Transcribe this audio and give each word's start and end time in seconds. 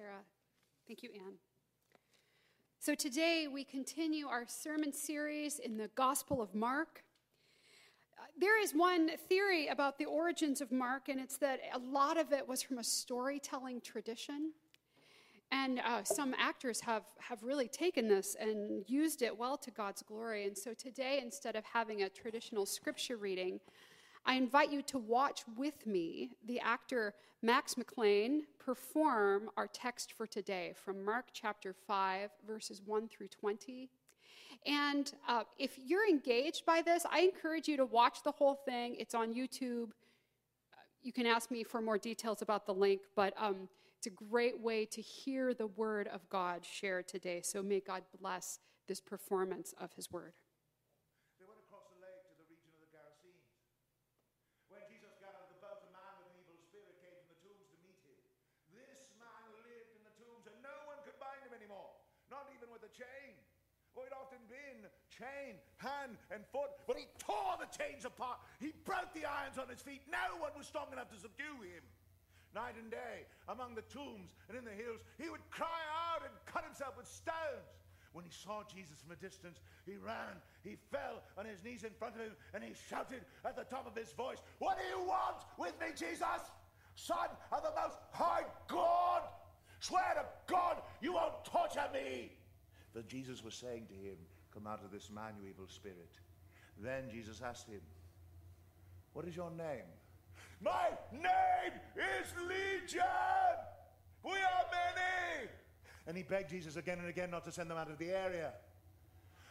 Sarah. 0.00 0.24
Thank 0.86 1.02
you, 1.02 1.10
Anne. 1.14 1.34
So 2.78 2.94
today 2.94 3.48
we 3.52 3.64
continue 3.64 4.28
our 4.28 4.44
sermon 4.46 4.94
series 4.94 5.58
in 5.58 5.76
the 5.76 5.88
Gospel 5.94 6.40
of 6.40 6.54
Mark. 6.54 7.04
Uh, 8.18 8.22
there 8.40 8.58
is 8.62 8.72
one 8.72 9.10
theory 9.28 9.66
about 9.66 9.98
the 9.98 10.06
origins 10.06 10.62
of 10.62 10.72
Mark, 10.72 11.10
and 11.10 11.20
it's 11.20 11.36
that 11.38 11.60
a 11.74 11.78
lot 11.78 12.16
of 12.16 12.32
it 12.32 12.48
was 12.48 12.62
from 12.62 12.78
a 12.78 12.84
storytelling 12.84 13.82
tradition. 13.82 14.52
And 15.52 15.80
uh, 15.80 16.02
some 16.04 16.34
actors 16.38 16.80
have, 16.80 17.04
have 17.18 17.42
really 17.42 17.68
taken 17.68 18.08
this 18.08 18.36
and 18.40 18.82
used 18.88 19.20
it 19.20 19.36
well 19.36 19.58
to 19.58 19.70
God's 19.70 20.00
glory. 20.00 20.46
And 20.46 20.56
so 20.56 20.72
today, 20.72 21.20
instead 21.22 21.56
of 21.56 21.64
having 21.66 22.04
a 22.04 22.08
traditional 22.08 22.64
scripture 22.64 23.18
reading, 23.18 23.60
I 24.24 24.34
invite 24.34 24.72
you 24.72 24.80
to 24.82 24.98
watch 24.98 25.42
with 25.58 25.86
me 25.86 26.30
the 26.46 26.58
actor 26.60 27.14
Max 27.42 27.76
McLean 27.76 28.44
perform 28.70 29.50
our 29.56 29.66
text 29.66 30.12
for 30.12 30.28
today 30.28 30.72
from 30.76 31.04
Mark 31.04 31.24
chapter 31.32 31.74
5, 31.88 32.30
verses 32.46 32.80
1 32.86 33.08
through 33.08 33.26
20. 33.26 33.90
And 34.64 35.12
uh, 35.28 35.42
if 35.58 35.76
you're 35.76 36.08
engaged 36.08 36.64
by 36.64 36.80
this, 36.80 37.04
I 37.10 37.22
encourage 37.22 37.66
you 37.66 37.76
to 37.78 37.84
watch 37.84 38.22
the 38.22 38.30
whole 38.30 38.54
thing. 38.54 38.94
It's 38.96 39.12
on 39.12 39.34
YouTube. 39.34 39.88
You 41.02 41.12
can 41.12 41.26
ask 41.26 41.50
me 41.50 41.64
for 41.64 41.82
more 41.82 41.98
details 41.98 42.42
about 42.42 42.64
the 42.64 42.72
link, 42.72 43.00
but 43.16 43.34
um, 43.36 43.68
it's 43.98 44.06
a 44.06 44.10
great 44.10 44.60
way 44.60 44.84
to 44.84 45.00
hear 45.00 45.52
the 45.52 45.66
word 45.66 46.06
of 46.06 46.20
God 46.28 46.64
shared 46.64 47.08
today. 47.08 47.40
So 47.42 47.64
may 47.64 47.80
God 47.80 48.02
bless 48.20 48.60
this 48.86 49.00
performance 49.00 49.74
of 49.80 49.92
his 49.94 50.12
word. 50.12 50.34
chain. 63.00 63.32
Or 63.96 64.04
he'd 64.04 64.14
often 64.14 64.42
been 64.46 64.86
chain, 65.20 65.60
hand, 65.76 66.16
and 66.32 66.40
foot, 66.48 66.72
but 66.88 66.96
he 66.96 67.04
tore 67.20 67.60
the 67.60 67.68
chains 67.68 68.08
apart. 68.08 68.40
He 68.56 68.72
broke 68.88 69.12
the 69.12 69.28
irons 69.28 69.60
on 69.60 69.68
his 69.68 69.84
feet. 69.84 70.00
No 70.08 70.40
one 70.40 70.56
was 70.56 70.64
strong 70.64 70.88
enough 70.92 71.12
to 71.12 71.20
subdue 71.20 71.60
him. 71.60 71.84
Night 72.56 72.74
and 72.80 72.90
day, 72.90 73.28
among 73.46 73.76
the 73.76 73.84
tombs 73.92 74.32
and 74.48 74.56
in 74.56 74.64
the 74.64 74.74
hills, 74.74 75.04
he 75.20 75.28
would 75.28 75.44
cry 75.52 75.80
out 76.10 76.24
and 76.24 76.32
cut 76.48 76.64
himself 76.64 76.96
with 76.96 77.06
stones. 77.06 77.68
When 78.10 78.24
he 78.24 78.32
saw 78.32 78.66
Jesus 78.66 78.98
from 78.98 79.14
a 79.14 79.20
distance, 79.22 79.60
he 79.86 79.94
ran, 79.94 80.42
he 80.64 80.74
fell 80.90 81.22
on 81.38 81.46
his 81.46 81.62
knees 81.62 81.84
in 81.84 81.94
front 81.94 82.16
of 82.16 82.22
him, 82.26 82.34
and 82.54 82.64
he 82.64 82.74
shouted 82.90 83.22
at 83.44 83.54
the 83.54 83.62
top 83.62 83.86
of 83.86 83.94
his 83.94 84.10
voice, 84.10 84.42
What 84.58 84.78
do 84.80 84.84
you 84.90 85.06
want 85.06 85.46
with 85.58 85.78
me, 85.78 85.94
Jesus? 85.94 86.42
Son 86.96 87.30
of 87.52 87.62
the 87.62 87.70
Most 87.76 88.02
High 88.10 88.42
God! 88.66 89.22
Swear 89.78 90.02
to 90.16 90.24
God 90.52 90.82
you 91.00 91.12
won't 91.12 91.44
torture 91.44 91.86
me! 91.94 92.32
that 92.94 93.08
Jesus 93.08 93.44
was 93.44 93.54
saying 93.54 93.86
to 93.86 93.94
him, 93.94 94.16
Come 94.52 94.66
out 94.66 94.82
of 94.84 94.90
this 94.90 95.10
man, 95.10 95.34
you 95.40 95.48
evil 95.48 95.66
spirit. 95.68 96.10
Then 96.78 97.10
Jesus 97.10 97.40
asked 97.42 97.68
him, 97.68 97.80
What 99.12 99.26
is 99.26 99.36
your 99.36 99.50
name? 99.50 99.86
My 100.60 100.90
name 101.12 101.80
is 101.96 102.32
Legion! 102.48 103.02
We 104.22 104.32
are 104.32 104.66
many! 104.70 105.48
And 106.06 106.16
he 106.16 106.22
begged 106.22 106.50
Jesus 106.50 106.76
again 106.76 106.98
and 106.98 107.08
again 107.08 107.30
not 107.30 107.44
to 107.44 107.52
send 107.52 107.70
them 107.70 107.78
out 107.78 107.90
of 107.90 107.98
the 107.98 108.10
area. 108.10 108.52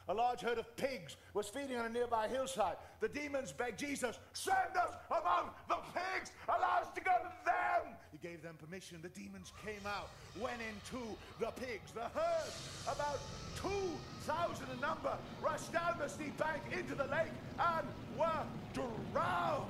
A 0.09 0.13
large 0.13 0.41
herd 0.41 0.57
of 0.57 0.75
pigs 0.75 1.17
was 1.35 1.47
feeding 1.47 1.77
on 1.77 1.85
a 1.85 1.89
nearby 1.89 2.27
hillside. 2.27 2.77
The 2.99 3.07
demons 3.07 3.51
begged 3.51 3.77
Jesus, 3.77 4.17
Send 4.33 4.75
us 4.75 4.95
among 5.11 5.51
the 5.67 5.77
pigs! 5.93 6.31
Allow 6.47 6.79
us 6.81 6.87
to 6.95 7.01
go 7.01 7.11
to 7.11 7.31
them! 7.45 7.93
He 8.11 8.17
gave 8.17 8.41
them 8.41 8.55
permission. 8.55 8.97
The 9.03 9.09
demons 9.09 9.53
came 9.63 9.85
out, 9.85 10.09
went 10.41 10.61
into 10.63 11.05
the 11.39 11.51
pigs. 11.51 11.91
The 11.93 12.09
herd, 12.19 12.51
about 12.91 13.19
2,000 13.61 14.65
in 14.73 14.81
number, 14.81 15.15
rushed 15.43 15.71
down 15.71 15.97
the 15.99 16.07
steep 16.07 16.35
bank 16.37 16.63
into 16.71 16.95
the 16.95 17.05
lake 17.05 17.29
and 17.59 17.87
were 18.17 18.81
drowned. 19.13 19.65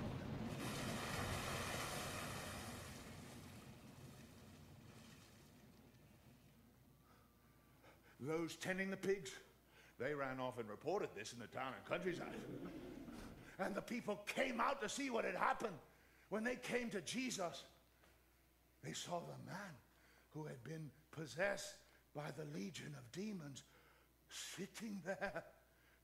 Those 8.22 8.56
tending 8.56 8.90
the 8.90 8.98
pigs, 8.98 9.32
they 10.00 10.14
ran 10.14 10.40
off 10.40 10.58
and 10.58 10.70
reported 10.70 11.10
this 11.16 11.34
in 11.34 11.40
the 11.40 11.48
town 11.48 11.74
and 11.76 11.86
countryside. 11.86 12.34
and 13.60 13.76
the 13.76 13.82
people 13.82 14.22
came 14.26 14.62
out 14.62 14.82
to 14.82 14.90
see 14.90 15.10
what 15.10 15.26
had 15.26 15.36
happened. 15.36 15.76
When 16.30 16.44
they 16.44 16.56
came 16.56 16.90
to 16.92 17.02
Jesus, 17.02 17.64
they 18.84 18.94
saw 18.94 19.20
the 19.20 19.52
man 19.52 19.74
who 20.30 20.46
had 20.46 20.64
been 20.64 20.90
possessed 21.12 21.76
by 22.16 22.32
the 22.38 22.46
legion 22.58 22.96
of 22.98 23.12
demons 23.12 23.64
sitting 24.30 25.02
there, 25.06 25.44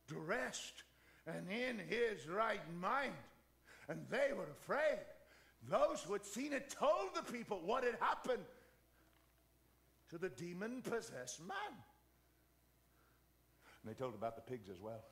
dressed 0.07 0.83
and 1.27 1.49
in 1.49 1.79
his 1.79 2.27
right 2.27 2.61
mind. 2.79 3.13
And 3.87 4.05
they 4.09 4.31
were 4.35 4.49
afraid. 4.51 4.99
Those 5.69 6.01
who 6.01 6.13
had 6.13 6.25
seen 6.25 6.53
it 6.53 6.75
told 6.77 7.09
the 7.15 7.31
people 7.31 7.61
what 7.63 7.83
had 7.83 7.95
happened 7.99 8.43
to 10.09 10.17
the 10.17 10.29
demon 10.29 10.81
possessed 10.81 11.39
man. 11.41 11.57
And 13.85 13.93
they 13.93 13.99
told 13.99 14.15
about 14.15 14.35
the 14.35 14.41
pigs 14.41 14.67
as 14.69 14.81
well. 14.81 15.03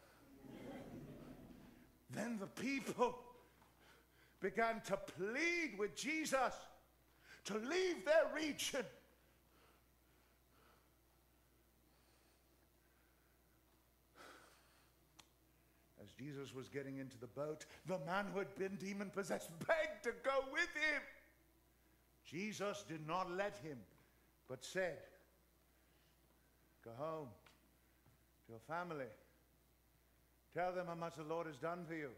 then 2.09 2.39
the 2.39 2.47
people 2.47 3.19
began 4.41 4.81
to 4.87 4.97
plead 4.97 5.77
with 5.77 5.95
Jesus 5.95 6.53
to 7.45 7.53
leave 7.53 8.03
their 8.03 8.25
region. 8.35 8.83
As 16.01 16.11
Jesus 16.11 16.53
was 16.53 16.67
getting 16.67 16.97
into 16.97 17.17
the 17.19 17.27
boat, 17.27 17.65
the 17.85 17.99
man 18.07 18.25
who 18.33 18.39
had 18.39 18.55
been 18.55 18.75
demon 18.77 19.11
possessed 19.11 19.51
begged 19.67 20.03
to 20.03 20.11
go 20.23 20.45
with 20.51 20.61
him. 20.61 21.01
Jesus 22.25 22.83
did 22.87 23.05
not 23.07 23.29
let 23.31 23.55
him, 23.63 23.77
but 24.49 24.65
said, 24.65 24.97
Go 26.83 26.91
home 26.97 27.27
to 28.45 28.53
your 28.53 28.61
family. 28.67 29.11
Tell 30.53 30.71
them 30.73 30.87
how 30.87 30.95
much 30.95 31.15
the 31.15 31.23
Lord 31.23 31.47
has 31.47 31.57
done 31.57 31.85
for 31.87 31.95
you 31.95 32.09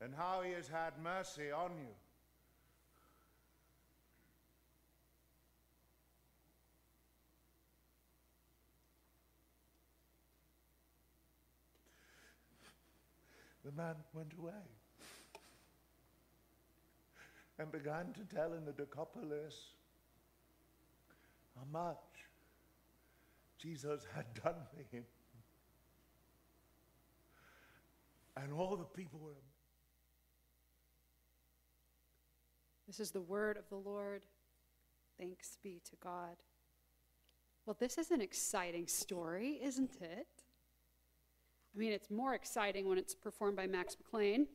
and 0.00 0.14
how 0.16 0.42
he 0.42 0.52
has 0.52 0.68
had 0.68 0.92
mercy 1.02 1.50
on 1.50 1.72
you. 1.78 1.94
the 13.70 13.82
man 13.82 13.94
went 14.14 14.32
away 14.38 14.52
and 17.58 17.70
began 17.70 18.12
to 18.14 18.34
tell 18.34 18.52
in 18.54 18.64
the 18.64 18.72
Decapolis 18.72 19.54
how 21.56 21.64
much 21.70 22.29
Jesus 23.60 24.06
had 24.14 24.26
done 24.42 24.54
for 24.74 24.96
him. 24.96 25.04
And 28.36 28.52
all 28.52 28.76
the 28.76 28.84
people 28.84 29.20
were. 29.22 29.34
This 32.86 33.00
is 33.00 33.10
the 33.10 33.20
word 33.20 33.56
of 33.56 33.68
the 33.68 33.76
Lord. 33.76 34.24
Thanks 35.18 35.58
be 35.62 35.80
to 35.90 35.96
God. 36.02 36.36
Well, 37.66 37.76
this 37.78 37.98
is 37.98 38.10
an 38.10 38.20
exciting 38.20 38.86
story, 38.86 39.60
isn't 39.62 39.96
it? 40.00 40.26
I 41.74 41.78
mean, 41.78 41.92
it's 41.92 42.10
more 42.10 42.34
exciting 42.34 42.88
when 42.88 42.98
it's 42.98 43.14
performed 43.14 43.56
by 43.56 43.66
Max 43.66 43.96
McLean. 44.02 44.46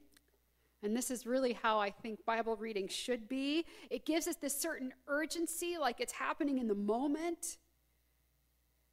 And 0.84 0.96
this 0.96 1.10
is 1.10 1.26
really 1.26 1.54
how 1.54 1.80
I 1.80 1.92
think 1.92 2.26
Bible 2.26 2.56
reading 2.56 2.88
should 2.88 3.30
be. 3.30 3.66
It 3.90 4.06
gives 4.06 4.28
us 4.28 4.36
this 4.36 4.60
certain 4.60 4.92
urgency, 5.08 5.78
like 5.78 6.02
it's 6.02 6.14
happening 6.14 6.58
in 6.58 6.68
the 6.68 6.76
moment. 6.76 7.58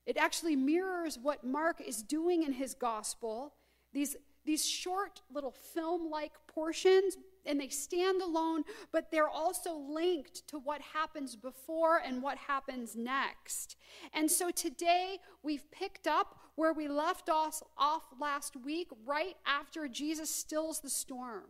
It 0.07 0.17
actually 0.17 0.57
mirrors 0.57 1.19
what 1.19 1.45
Mark 1.45 1.81
is 1.81 2.03
doing 2.03 2.43
in 2.43 2.53
his 2.53 2.75
gospel. 2.75 3.55
These, 3.93 4.17
these 4.45 4.67
short 4.67 5.23
little 5.33 5.53
film 5.53 6.11
like 6.11 6.33
portions, 6.49 7.17
and 7.47 7.61
they 7.61 7.69
stand 7.69 8.21
alone, 8.21 8.65
but 8.93 9.11
they're 9.11 9.29
also 9.29 9.75
linked 9.75 10.47
to 10.49 10.59
what 10.59 10.81
happens 10.81 11.37
before 11.37 11.99
and 12.05 12.23
what 12.23 12.39
happens 12.39 12.97
next. 12.97 13.77
And 14.13 14.31
so 14.31 14.51
today 14.51 15.19
we've 15.43 15.71
picked 15.71 16.07
up 16.07 16.39
where 16.55 16.73
we 16.73 16.89
left 16.89 17.29
off, 17.29 17.63
off 17.77 18.03
last 18.21 18.57
week, 18.57 18.89
right 19.05 19.37
after 19.47 19.89
Jesus 19.89 20.31
stills 20.31 20.81
the 20.81 20.91
storm. 20.91 21.45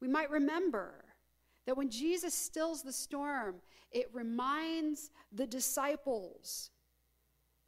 We 0.00 0.08
might 0.08 0.30
remember 0.30 1.04
that 1.66 1.76
when 1.76 1.90
Jesus 1.90 2.34
stills 2.34 2.82
the 2.82 2.92
storm, 2.92 3.56
it 3.90 4.10
reminds 4.12 5.10
the 5.32 5.46
disciples 5.46 6.70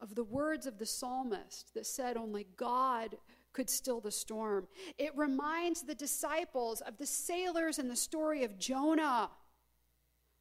of 0.01 0.15
the 0.15 0.25
words 0.25 0.67
of 0.67 0.79
the 0.79 0.87
psalmist 0.87 1.73
that 1.75 1.87
said, 1.87 2.17
Only 2.17 2.47
God 2.57 3.17
could 3.53 3.71
still 3.71 4.01
the 4.01 4.11
storm. 4.11 4.69
It 4.99 5.17
reminds 5.17 5.83
the 5.83 5.95
disciples 5.95 6.83
of 6.83 6.99
the 6.99 7.07
sailors 7.07 7.79
in 7.79 7.89
the 7.89 7.97
story 7.97 8.45
of 8.45 8.59
Jonah 8.59 9.31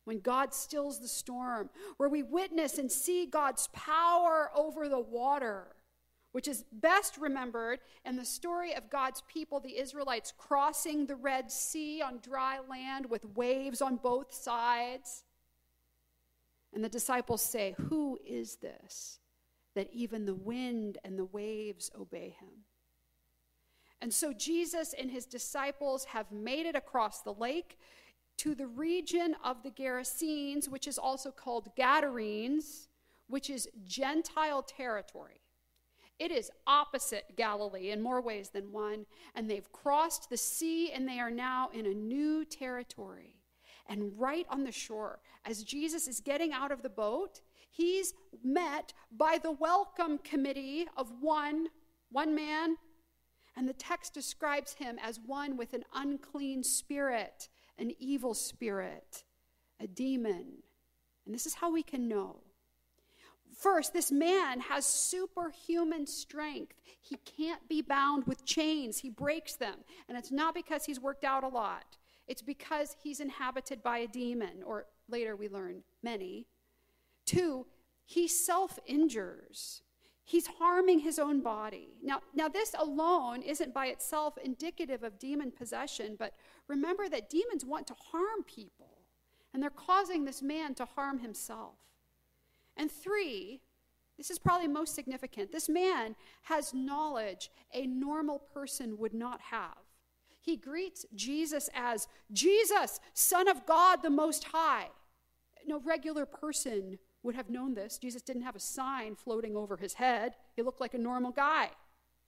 when 0.03 0.19
God 0.19 0.53
stills 0.53 0.99
the 0.99 1.07
storm, 1.07 1.69
where 1.97 2.09
we 2.09 2.23
witness 2.23 2.77
and 2.77 2.91
see 2.91 3.25
God's 3.25 3.67
power 3.73 4.51
over 4.55 4.87
the 4.87 4.99
water, 4.99 5.75
which 6.31 6.47
is 6.47 6.63
best 6.71 7.17
remembered 7.17 7.79
in 8.05 8.15
the 8.15 8.25
story 8.25 8.73
of 8.75 8.89
God's 8.89 9.23
people, 9.27 9.59
the 9.59 9.79
Israelites, 9.79 10.33
crossing 10.37 11.05
the 11.05 11.15
Red 11.15 11.51
Sea 11.51 12.01
on 12.01 12.19
dry 12.19 12.59
land 12.69 13.09
with 13.09 13.25
waves 13.35 13.81
on 13.81 13.95
both 13.95 14.33
sides. 14.33 15.23
And 16.73 16.83
the 16.83 16.89
disciples 16.89 17.41
say, 17.41 17.73
Who 17.89 18.19
is 18.25 18.57
this 18.57 19.19
that 19.75 19.89
even 19.93 20.25
the 20.25 20.35
wind 20.35 20.97
and 21.03 21.17
the 21.17 21.25
waves 21.25 21.91
obey 21.99 22.35
him? 22.39 22.65
And 24.01 24.13
so 24.13 24.33
Jesus 24.33 24.93
and 24.93 25.09
his 25.09 25.25
disciples 25.25 26.05
have 26.05 26.31
made 26.31 26.65
it 26.65 26.75
across 26.75 27.21
the 27.21 27.33
lake 27.33 27.77
to 28.37 28.53
the 28.53 28.67
region 28.67 29.35
of 29.43 29.63
the 29.63 29.71
Gerasenes, 29.71 30.67
which 30.67 30.87
is 30.87 30.97
also 30.97 31.31
called 31.31 31.69
Gadarenes, 31.75 32.89
which 33.27 33.49
is 33.49 33.67
Gentile 33.85 34.61
territory. 34.61 35.41
It 36.19 36.31
is 36.31 36.51
opposite 36.65 37.35
Galilee 37.35 37.91
in 37.91 38.01
more 38.01 38.21
ways 38.21 38.49
than 38.49 38.71
one, 38.71 39.05
and 39.33 39.49
they've 39.49 39.71
crossed 39.71 40.29
the 40.29 40.37
sea 40.37 40.91
and 40.91 41.07
they 41.07 41.19
are 41.19 41.31
now 41.31 41.69
in 41.73 41.85
a 41.85 41.93
new 41.93 42.45
territory. 42.45 43.35
And 43.87 44.17
right 44.17 44.45
on 44.49 44.63
the 44.63 44.71
shore, 44.71 45.19
as 45.45 45.63
Jesus 45.63 46.07
is 46.07 46.19
getting 46.19 46.53
out 46.53 46.71
of 46.71 46.81
the 46.81 46.89
boat, 46.89 47.41
he's 47.75 48.13
met 48.43 48.93
by 49.11 49.37
the 49.41 49.51
welcome 49.51 50.17
committee 50.19 50.87
of 50.95 51.11
one, 51.19 51.67
one 52.11 52.33
man, 52.35 52.77
and 53.55 53.67
the 53.67 53.73
text 53.73 54.13
describes 54.13 54.73
him 54.73 54.97
as 55.01 55.19
one 55.25 55.57
with 55.57 55.73
an 55.73 55.83
unclean 55.93 56.63
spirit, 56.63 57.49
an 57.77 57.91
evil 57.99 58.33
spirit, 58.33 59.23
a 59.79 59.87
demon. 59.87 60.63
And 61.25 61.33
this 61.33 61.45
is 61.45 61.55
how 61.55 61.71
we 61.71 61.83
can 61.83 62.07
know. 62.07 62.41
First, 63.57 63.93
this 63.93 64.11
man 64.11 64.59
has 64.59 64.85
superhuman 64.85 66.05
strength. 66.05 66.75
He 67.01 67.17
can't 67.17 67.67
be 67.69 67.81
bound 67.81 68.25
with 68.25 68.45
chains, 68.45 68.99
he 68.99 69.09
breaks 69.09 69.55
them. 69.55 69.75
And 70.07 70.17
it's 70.17 70.31
not 70.31 70.53
because 70.53 70.85
he's 70.85 70.99
worked 70.99 71.23
out 71.23 71.43
a 71.43 71.47
lot, 71.47 71.97
it's 72.27 72.41
because 72.41 72.95
he's 73.01 73.19
inhabited 73.19 73.83
by 73.83 73.99
a 73.99 74.07
demon, 74.07 74.63
or 74.65 74.87
later 75.09 75.35
we 75.35 75.47
learn 75.47 75.83
many. 76.03 76.47
Two, 77.25 77.65
he 78.05 78.27
self 78.27 78.79
injures. 78.85 79.81
He's 80.27 80.47
harming 80.47 80.99
his 80.99 81.19
own 81.19 81.41
body. 81.41 81.89
Now, 82.01 82.21
now, 82.33 82.47
this 82.47 82.73
alone 82.77 83.43
isn't 83.43 83.75
by 83.75 83.87
itself 83.87 84.37
indicative 84.43 85.03
of 85.03 85.19
demon 85.19 85.51
possession, 85.51 86.15
but 86.17 86.33
remember 86.67 87.07
that 87.09 87.29
demons 87.29 87.63
want 87.63 87.85
to 87.87 87.95
harm 88.11 88.43
people, 88.43 89.03
and 89.53 89.61
they're 89.61 89.69
causing 89.69 90.25
this 90.25 90.41
man 90.41 90.73
to 90.75 90.85
harm 90.85 91.19
himself. 91.19 91.75
And 92.75 92.91
three, 92.91 93.61
this 94.17 94.31
is 94.31 94.39
probably 94.39 94.67
most 94.67 94.95
significant 94.95 95.51
this 95.51 95.69
man 95.69 96.15
has 96.43 96.73
knowledge 96.73 97.51
a 97.73 97.85
normal 97.85 98.39
person 98.39 98.97
would 98.97 99.13
not 99.13 99.41
have. 99.41 99.77
He 100.41 100.57
greets 100.57 101.05
Jesus 101.15 101.69
as 101.73 102.07
Jesus, 102.31 102.99
Son 103.13 103.47
of 103.47 103.65
God 103.65 104.01
the 104.03 104.09
Most 104.09 104.45
High. 104.45 104.89
No 105.67 105.79
regular 105.79 106.25
person 106.25 106.99
would 107.25 107.35
have 107.35 107.49
known 107.49 107.73
this. 107.73 107.97
Jesus 107.97 108.21
didn't 108.21 108.43
have 108.43 108.55
a 108.55 108.59
sign 108.59 109.15
floating 109.15 109.55
over 109.55 109.77
his 109.77 109.93
head, 109.93 110.35
he 110.55 110.61
looked 110.61 110.81
like 110.81 110.93
a 110.93 110.99
normal 110.99 111.31
guy. 111.31 111.71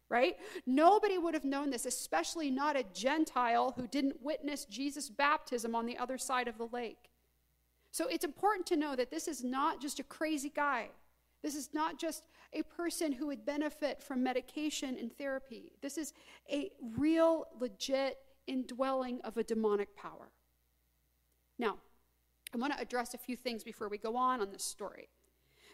Right? 0.09 0.37
Nobody 0.65 1.17
would 1.17 1.33
have 1.33 1.43
known 1.43 1.69
this, 1.69 1.85
especially 1.85 2.49
not 2.49 2.77
a 2.77 2.85
Gentile 2.93 3.73
who 3.75 3.87
didn't 3.87 4.23
witness 4.23 4.63
Jesus' 4.63 5.09
baptism 5.09 5.75
on 5.75 5.85
the 5.85 5.97
other 5.97 6.17
side 6.17 6.47
of 6.47 6.57
the 6.57 6.69
lake. 6.71 7.09
So 7.91 8.07
it's 8.07 8.23
important 8.23 8.65
to 8.67 8.77
know 8.77 8.95
that 8.95 9.11
this 9.11 9.27
is 9.27 9.43
not 9.43 9.81
just 9.81 9.99
a 9.99 10.03
crazy 10.03 10.49
guy. 10.49 10.91
This 11.43 11.55
is 11.55 11.69
not 11.73 11.99
just 11.99 12.23
a 12.53 12.63
person 12.63 13.11
who 13.11 13.27
would 13.27 13.45
benefit 13.45 14.01
from 14.01 14.23
medication 14.23 14.97
and 14.97 15.15
therapy. 15.17 15.73
This 15.81 15.97
is 15.97 16.13
a 16.49 16.71
real, 16.97 17.45
legit 17.59 18.17
indwelling 18.47 19.19
of 19.23 19.37
a 19.37 19.43
demonic 19.43 19.95
power. 19.95 20.31
Now, 21.59 21.77
I 22.53 22.57
want 22.57 22.73
to 22.73 22.81
address 22.81 23.13
a 23.13 23.17
few 23.17 23.35
things 23.35 23.63
before 23.63 23.89
we 23.89 23.97
go 23.97 24.15
on 24.15 24.41
on 24.41 24.51
this 24.51 24.63
story. 24.63 25.09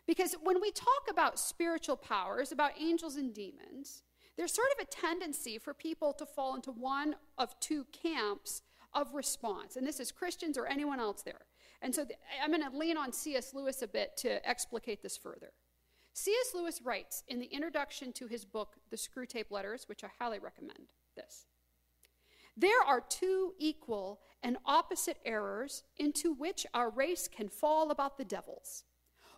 Because 0.05 0.35
when 0.43 0.59
we 0.59 0.71
talk 0.71 1.07
about 1.09 1.39
spiritual 1.39 1.95
powers, 1.95 2.51
about 2.51 2.71
angels 2.79 3.15
and 3.15 3.33
demons, 3.33 4.03
there's 4.35 4.53
sort 4.53 4.69
of 4.77 4.83
a 4.83 4.89
tendency 4.89 5.57
for 5.57 5.73
people 5.73 6.13
to 6.13 6.25
fall 6.25 6.55
into 6.55 6.71
one 6.71 7.15
of 7.37 7.57
two 7.59 7.85
camps 7.91 8.63
of 8.93 9.13
response. 9.13 9.75
And 9.75 9.85
this 9.85 9.99
is 9.99 10.11
Christians 10.11 10.57
or 10.57 10.65
anyone 10.65 10.99
else 10.99 11.21
there. 11.21 11.45
And 11.81 11.93
so 11.93 12.05
I'm 12.41 12.51
going 12.51 12.69
to 12.69 12.75
lean 12.75 12.97
on 12.97 13.11
C.S. 13.11 13.53
Lewis 13.53 13.81
a 13.81 13.87
bit 13.87 14.17
to 14.17 14.45
explicate 14.47 15.01
this 15.01 15.17
further. 15.17 15.51
C.S. 16.13 16.53
Lewis 16.53 16.81
writes 16.83 17.23
in 17.27 17.39
the 17.39 17.47
introduction 17.47 18.13
to 18.13 18.27
his 18.27 18.45
book, 18.45 18.75
The 18.89 18.97
Screwtape 18.97 19.51
Letters, 19.51 19.85
which 19.87 20.03
I 20.03 20.09
highly 20.19 20.39
recommend 20.39 20.87
this. 21.15 21.47
There 22.55 22.81
are 22.85 23.01
two 23.01 23.53
equal 23.57 24.21
and 24.41 24.57
opposite 24.65 25.17
errors 25.25 25.83
into 25.97 26.33
which 26.33 26.65
our 26.73 26.89
race 26.89 27.27
can 27.27 27.50
fall 27.50 27.89
about 27.89 28.17
the 28.17 28.25
devils. 28.25 28.83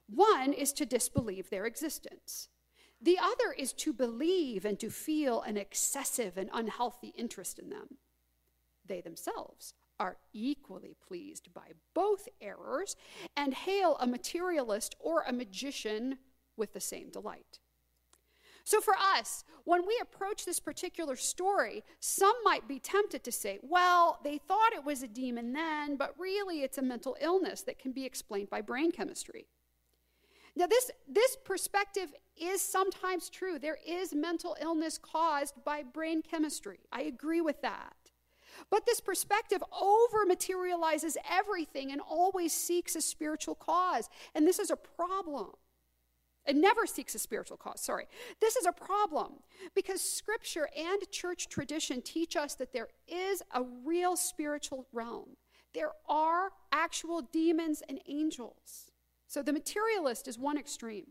One 0.07 0.51
is 0.53 0.73
to 0.73 0.85
disbelieve 0.85 1.49
their 1.49 1.65
existence. 1.65 2.49
The 3.01 3.17
other 3.19 3.51
is 3.57 3.73
to 3.73 3.93
believe 3.93 4.65
and 4.65 4.79
to 4.79 4.89
feel 4.89 5.41
an 5.41 5.57
excessive 5.57 6.37
and 6.37 6.49
unhealthy 6.53 7.13
interest 7.17 7.59
in 7.59 7.69
them. 7.69 7.97
They 8.85 9.01
themselves 9.01 9.73
are 9.99 10.17
equally 10.33 10.95
pleased 11.07 11.53
by 11.53 11.71
both 11.93 12.27
errors 12.41 12.95
and 13.35 13.53
hail 13.53 13.97
a 13.99 14.07
materialist 14.07 14.95
or 14.99 15.21
a 15.21 15.33
magician 15.33 16.17
with 16.57 16.73
the 16.73 16.81
same 16.81 17.09
delight. 17.09 17.59
So, 18.65 18.81
for 18.81 18.95
us, 18.95 19.43
when 19.63 19.85
we 19.85 19.99
approach 20.01 20.43
this 20.43 20.59
particular 20.59 21.15
story, 21.15 21.83
some 21.99 22.33
might 22.43 22.67
be 22.67 22.79
tempted 22.79 23.23
to 23.23 23.31
say, 23.31 23.59
well, 23.61 24.19
they 24.23 24.39
thought 24.39 24.73
it 24.73 24.83
was 24.83 25.03
a 25.03 25.07
demon 25.07 25.53
then, 25.53 25.97
but 25.97 26.15
really 26.17 26.63
it's 26.63 26.79
a 26.79 26.81
mental 26.81 27.15
illness 27.21 27.61
that 27.61 27.77
can 27.77 27.91
be 27.91 28.05
explained 28.05 28.49
by 28.49 28.61
brain 28.61 28.91
chemistry. 28.91 29.45
Now, 30.55 30.65
this, 30.65 30.89
this 31.07 31.37
perspective 31.45 32.11
is 32.35 32.59
sometimes 32.59 33.29
true. 33.29 33.59
There 33.59 33.77
is 33.85 34.15
mental 34.15 34.57
illness 34.59 34.97
caused 34.97 35.63
by 35.63 35.83
brain 35.83 36.23
chemistry. 36.23 36.79
I 36.91 37.01
agree 37.01 37.41
with 37.41 37.61
that. 37.61 37.93
But 38.71 38.87
this 38.87 38.99
perspective 38.99 39.61
over 39.79 40.25
materializes 40.25 41.17
everything 41.29 41.91
and 41.91 42.01
always 42.01 42.51
seeks 42.51 42.95
a 42.95 43.01
spiritual 43.01 43.55
cause. 43.55 44.09
And 44.33 44.47
this 44.47 44.57
is 44.57 44.71
a 44.71 44.75
problem. 44.75 45.51
It 46.45 46.55
never 46.55 46.85
seeks 46.85 47.15
a 47.15 47.19
spiritual 47.19 47.57
cause, 47.57 47.81
sorry. 47.81 48.07
This 48.39 48.55
is 48.55 48.65
a 48.65 48.71
problem 48.71 49.39
because 49.73 50.01
scripture 50.01 50.69
and 50.77 51.09
church 51.11 51.49
tradition 51.49 52.01
teach 52.01 52.35
us 52.35 52.55
that 52.55 52.71
there 52.71 52.89
is 53.07 53.41
a 53.53 53.63
real 53.83 54.15
spiritual 54.15 54.87
realm. 54.93 55.37
There 55.73 55.91
are 56.07 56.51
actual 56.71 57.21
demons 57.21 57.81
and 57.89 57.99
angels. 58.07 58.91
So 59.27 59.41
the 59.41 59.53
materialist 59.53 60.27
is 60.27 60.37
one 60.37 60.57
extreme. 60.57 61.07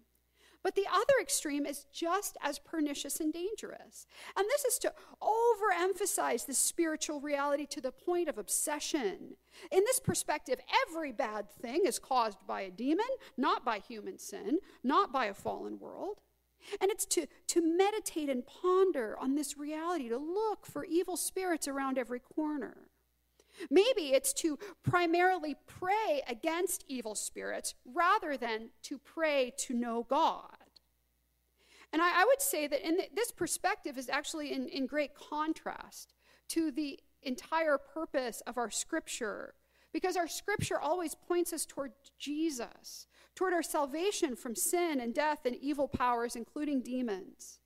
But 0.65 0.75
the 0.75 0.87
other 0.91 1.21
extreme 1.21 1.67
is 1.67 1.85
just 1.93 2.39
as 2.43 2.59
pernicious 2.59 3.21
and 3.21 3.33
dangerous. 3.33 4.07
And 4.35 4.47
this 4.49 4.65
is 4.65 4.79
to 4.79 4.95
overemphasize 5.23 6.47
the 6.47 6.55
spiritual 6.55 7.21
reality 7.21 7.67
to 7.67 7.83
the 7.83 7.93
point 7.93 8.31
of 8.31 8.39
obsession. 8.39 9.37
In 9.71 9.85
this 9.85 10.01
perspective, 10.01 10.59
every 10.89 11.13
bad 11.13 11.51
thing 11.51 11.83
is 11.85 11.99
caused 11.99 12.39
by 12.47 12.63
a 12.63 12.71
demon, 12.71 13.05
not 13.37 13.63
by 13.63 13.79
human 13.79 14.19
sin, 14.19 14.59
not 14.83 15.13
by 15.13 15.27
a 15.27 15.35
fallen 15.35 15.79
world. 15.79 16.23
And 16.81 16.91
it's 16.91 17.05
to, 17.07 17.27
to 17.49 17.61
meditate 17.61 18.31
and 18.31 18.47
ponder 18.47 19.19
on 19.21 19.35
this 19.35 19.59
reality, 19.59 20.09
to 20.09 20.17
look 20.17 20.65
for 20.65 20.87
evil 20.87 21.19
spirits 21.19 21.69
around 21.69 21.99
every 21.99 22.21
corner. 22.21 22.89
Maybe 23.71 24.13
it's 24.13 24.33
to 24.35 24.59
primarily 24.83 25.57
pray 25.67 26.23
against 26.29 26.85
evil 26.89 27.15
spirits 27.15 27.75
rather 27.85 28.37
than 28.37 28.71
to 28.83 28.99
pray 28.99 29.53
to 29.59 29.75
know 29.75 30.07
God. 30.09 30.57
And 31.93 32.03
I, 32.03 32.23
I 32.23 32.25
would 32.25 32.43
say 32.43 32.67
that 32.67 32.87
in 32.87 32.99
this 33.15 33.31
perspective 33.31 33.97
is 33.97 34.09
actually 34.09 34.53
in, 34.53 34.69
in 34.69 34.87
great 34.87 35.15
contrast 35.15 36.15
to 36.49 36.73
the 36.73 36.99
entire 37.23 37.79
purpose 37.79 38.43
of 38.47 38.59
our 38.59 38.71
scripture, 38.71 39.55
because 39.93 40.17
our 40.17 40.29
scripture 40.29 40.79
always 40.79 41.15
points 41.15 41.53
us 41.53 41.65
toward 41.65 41.93
Jesus, 42.19 43.07
toward 43.35 43.55
our 43.55 43.63
salvation 43.63 44.35
from 44.35 44.57
sin 44.57 45.01
and 45.01 45.15
death 45.15 45.47
and 45.47 45.57
evil 45.57 45.87
powers, 45.87 46.35
including 46.35 46.83
demons. 46.83 47.61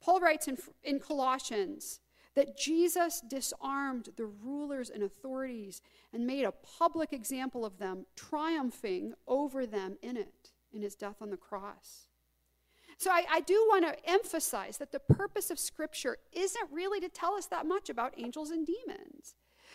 Paul 0.00 0.20
writes 0.20 0.46
in, 0.46 0.56
in 0.84 1.00
Colossians, 1.00 2.00
that 2.38 2.56
Jesus 2.56 3.20
disarmed 3.20 4.10
the 4.16 4.26
rulers 4.26 4.90
and 4.90 5.02
authorities 5.02 5.82
and 6.12 6.24
made 6.24 6.44
a 6.44 6.52
public 6.52 7.12
example 7.12 7.64
of 7.64 7.78
them, 7.78 8.06
triumphing 8.14 9.12
over 9.26 9.66
them 9.66 9.96
in 10.02 10.16
it, 10.16 10.52
in 10.72 10.80
his 10.80 10.94
death 10.94 11.16
on 11.20 11.30
the 11.30 11.36
cross. 11.36 12.06
So 12.96 13.10
I, 13.10 13.24
I 13.28 13.40
do 13.40 13.54
want 13.68 13.84
to 13.86 14.08
emphasize 14.08 14.78
that 14.78 14.92
the 14.92 15.00
purpose 15.00 15.50
of 15.50 15.58
Scripture 15.58 16.18
isn't 16.32 16.70
really 16.70 17.00
to 17.00 17.08
tell 17.08 17.34
us 17.34 17.46
that 17.46 17.66
much 17.66 17.90
about 17.90 18.14
angels 18.16 18.50
and 18.50 18.64
demons. 18.64 19.34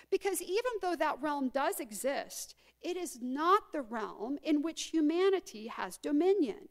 Because 0.10 0.42
even 0.42 0.72
though 0.82 0.96
that 0.96 1.22
realm 1.22 1.50
does 1.50 1.82
exist, 1.82 2.56
it 2.82 2.96
is 2.96 3.20
not 3.22 3.74
the 3.74 3.82
realm 3.82 4.38
in 4.42 4.62
which 4.62 4.84
humanity 4.84 5.68
has 5.68 5.98
dominion. 5.98 6.70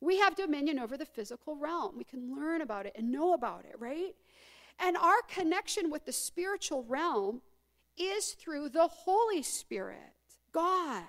We 0.00 0.18
have 0.18 0.34
dominion 0.34 0.80
over 0.80 0.96
the 0.96 1.06
physical 1.06 1.56
realm. 1.56 1.96
We 1.96 2.04
can 2.04 2.34
learn 2.34 2.62
about 2.62 2.86
it 2.86 2.94
and 2.96 3.12
know 3.12 3.32
about 3.32 3.64
it, 3.64 3.76
right? 3.78 4.16
And 4.78 4.96
our 4.96 5.22
connection 5.28 5.90
with 5.90 6.04
the 6.04 6.12
spiritual 6.12 6.84
realm 6.84 7.42
is 7.96 8.32
through 8.32 8.70
the 8.70 8.88
Holy 8.88 9.42
Spirit, 9.42 9.98
God. 10.52 11.04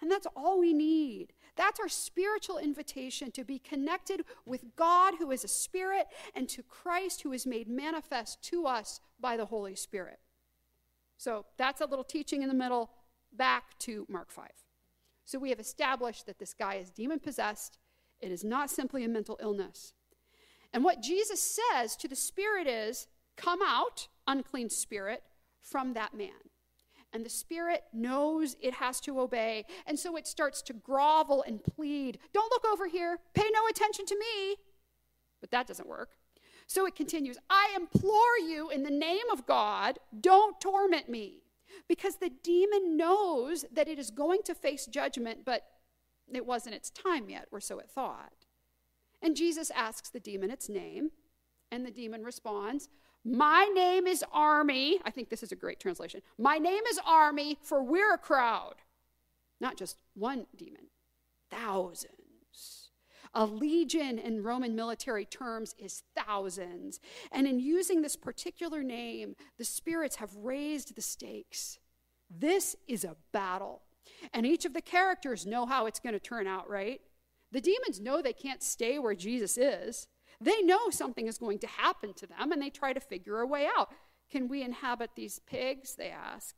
And 0.00 0.10
that's 0.10 0.26
all 0.36 0.60
we 0.60 0.72
need. 0.72 1.32
That's 1.56 1.80
our 1.80 1.88
spiritual 1.88 2.58
invitation 2.58 3.32
to 3.32 3.44
be 3.44 3.58
connected 3.58 4.24
with 4.46 4.76
God, 4.76 5.14
who 5.18 5.32
is 5.32 5.42
a 5.42 5.48
spirit, 5.48 6.06
and 6.34 6.48
to 6.50 6.62
Christ, 6.62 7.22
who 7.22 7.32
is 7.32 7.46
made 7.46 7.68
manifest 7.68 8.42
to 8.44 8.66
us 8.66 9.00
by 9.18 9.36
the 9.36 9.46
Holy 9.46 9.74
Spirit. 9.74 10.20
So 11.16 11.46
that's 11.56 11.80
a 11.80 11.86
little 11.86 12.04
teaching 12.04 12.42
in 12.42 12.48
the 12.48 12.54
middle, 12.54 12.90
back 13.32 13.76
to 13.80 14.06
Mark 14.08 14.30
5. 14.30 14.48
So 15.24 15.38
we 15.38 15.50
have 15.50 15.58
established 15.58 16.26
that 16.26 16.38
this 16.38 16.54
guy 16.54 16.76
is 16.76 16.90
demon 16.90 17.18
possessed. 17.18 17.78
It 18.20 18.30
is 18.30 18.44
not 18.44 18.70
simply 18.70 19.04
a 19.04 19.08
mental 19.08 19.36
illness. 19.42 19.94
And 20.72 20.84
what 20.84 21.02
Jesus 21.02 21.58
says 21.72 21.96
to 21.96 22.08
the 22.08 22.16
spirit 22.16 22.66
is, 22.66 23.06
Come 23.36 23.60
out, 23.64 24.08
unclean 24.26 24.68
spirit, 24.68 25.22
from 25.60 25.94
that 25.94 26.14
man. 26.14 26.30
And 27.12 27.24
the 27.24 27.30
spirit 27.30 27.84
knows 27.92 28.56
it 28.60 28.74
has 28.74 29.00
to 29.00 29.20
obey. 29.20 29.64
And 29.86 29.98
so 29.98 30.16
it 30.16 30.26
starts 30.26 30.60
to 30.62 30.72
grovel 30.72 31.42
and 31.46 31.62
plead 31.62 32.18
Don't 32.32 32.50
look 32.50 32.66
over 32.70 32.88
here. 32.88 33.18
Pay 33.34 33.48
no 33.52 33.66
attention 33.68 34.06
to 34.06 34.16
me. 34.16 34.56
But 35.40 35.50
that 35.52 35.66
doesn't 35.66 35.88
work. 35.88 36.10
So 36.66 36.86
it 36.86 36.94
continues 36.94 37.38
I 37.48 37.72
implore 37.74 38.38
you 38.46 38.70
in 38.70 38.82
the 38.82 38.90
name 38.90 39.30
of 39.32 39.46
God, 39.46 39.98
don't 40.20 40.60
torment 40.60 41.08
me. 41.08 41.42
Because 41.88 42.16
the 42.16 42.30
demon 42.42 42.96
knows 42.96 43.64
that 43.72 43.88
it 43.88 43.98
is 43.98 44.10
going 44.10 44.42
to 44.44 44.54
face 44.54 44.86
judgment, 44.86 45.40
but 45.44 45.64
it 46.32 46.44
wasn't 46.44 46.74
its 46.74 46.90
time 46.90 47.30
yet, 47.30 47.46
or 47.50 47.60
so 47.60 47.78
it 47.78 47.88
thought. 47.90 48.32
And 49.22 49.36
Jesus 49.36 49.70
asks 49.74 50.10
the 50.10 50.20
demon 50.20 50.50
its 50.50 50.68
name, 50.68 51.10
and 51.70 51.84
the 51.84 51.90
demon 51.90 52.24
responds, 52.24 52.88
My 53.24 53.70
name 53.74 54.06
is 54.06 54.24
Army. 54.32 55.00
I 55.04 55.10
think 55.10 55.28
this 55.28 55.42
is 55.42 55.52
a 55.52 55.56
great 55.56 55.80
translation. 55.80 56.22
My 56.38 56.58
name 56.58 56.82
is 56.88 57.00
Army, 57.04 57.58
for 57.62 57.82
we're 57.82 58.14
a 58.14 58.18
crowd. 58.18 58.76
Not 59.60 59.76
just 59.76 60.00
one 60.14 60.46
demon, 60.56 60.86
thousands. 61.50 62.14
A 63.34 63.44
legion 63.44 64.18
in 64.18 64.42
Roman 64.42 64.74
military 64.74 65.24
terms 65.24 65.74
is 65.78 66.02
thousands. 66.16 67.00
And 67.30 67.46
in 67.46 67.60
using 67.60 68.00
this 68.00 68.16
particular 68.16 68.82
name, 68.82 69.36
the 69.58 69.64
spirits 69.64 70.16
have 70.16 70.34
raised 70.36 70.96
the 70.96 71.02
stakes. 71.02 71.78
This 72.30 72.76
is 72.86 73.04
a 73.04 73.16
battle. 73.32 73.82
And 74.32 74.46
each 74.46 74.64
of 74.64 74.72
the 74.72 74.80
characters 74.80 75.46
know 75.46 75.66
how 75.66 75.86
it's 75.86 76.00
going 76.00 76.14
to 76.14 76.20
turn 76.20 76.46
out, 76.46 76.70
right? 76.70 77.00
The 77.52 77.60
demons 77.60 78.00
know 78.00 78.20
they 78.20 78.32
can't 78.32 78.62
stay 78.62 78.98
where 78.98 79.14
Jesus 79.14 79.56
is. 79.56 80.08
They 80.40 80.62
know 80.62 80.90
something 80.90 81.26
is 81.26 81.38
going 81.38 81.58
to 81.60 81.66
happen 81.66 82.14
to 82.14 82.26
them 82.26 82.52
and 82.52 82.62
they 82.62 82.70
try 82.70 82.92
to 82.92 83.00
figure 83.00 83.40
a 83.40 83.46
way 83.46 83.66
out. 83.66 83.90
Can 84.30 84.48
we 84.48 84.62
inhabit 84.62 85.10
these 85.16 85.40
pigs? 85.40 85.94
They 85.94 86.10
ask. 86.10 86.54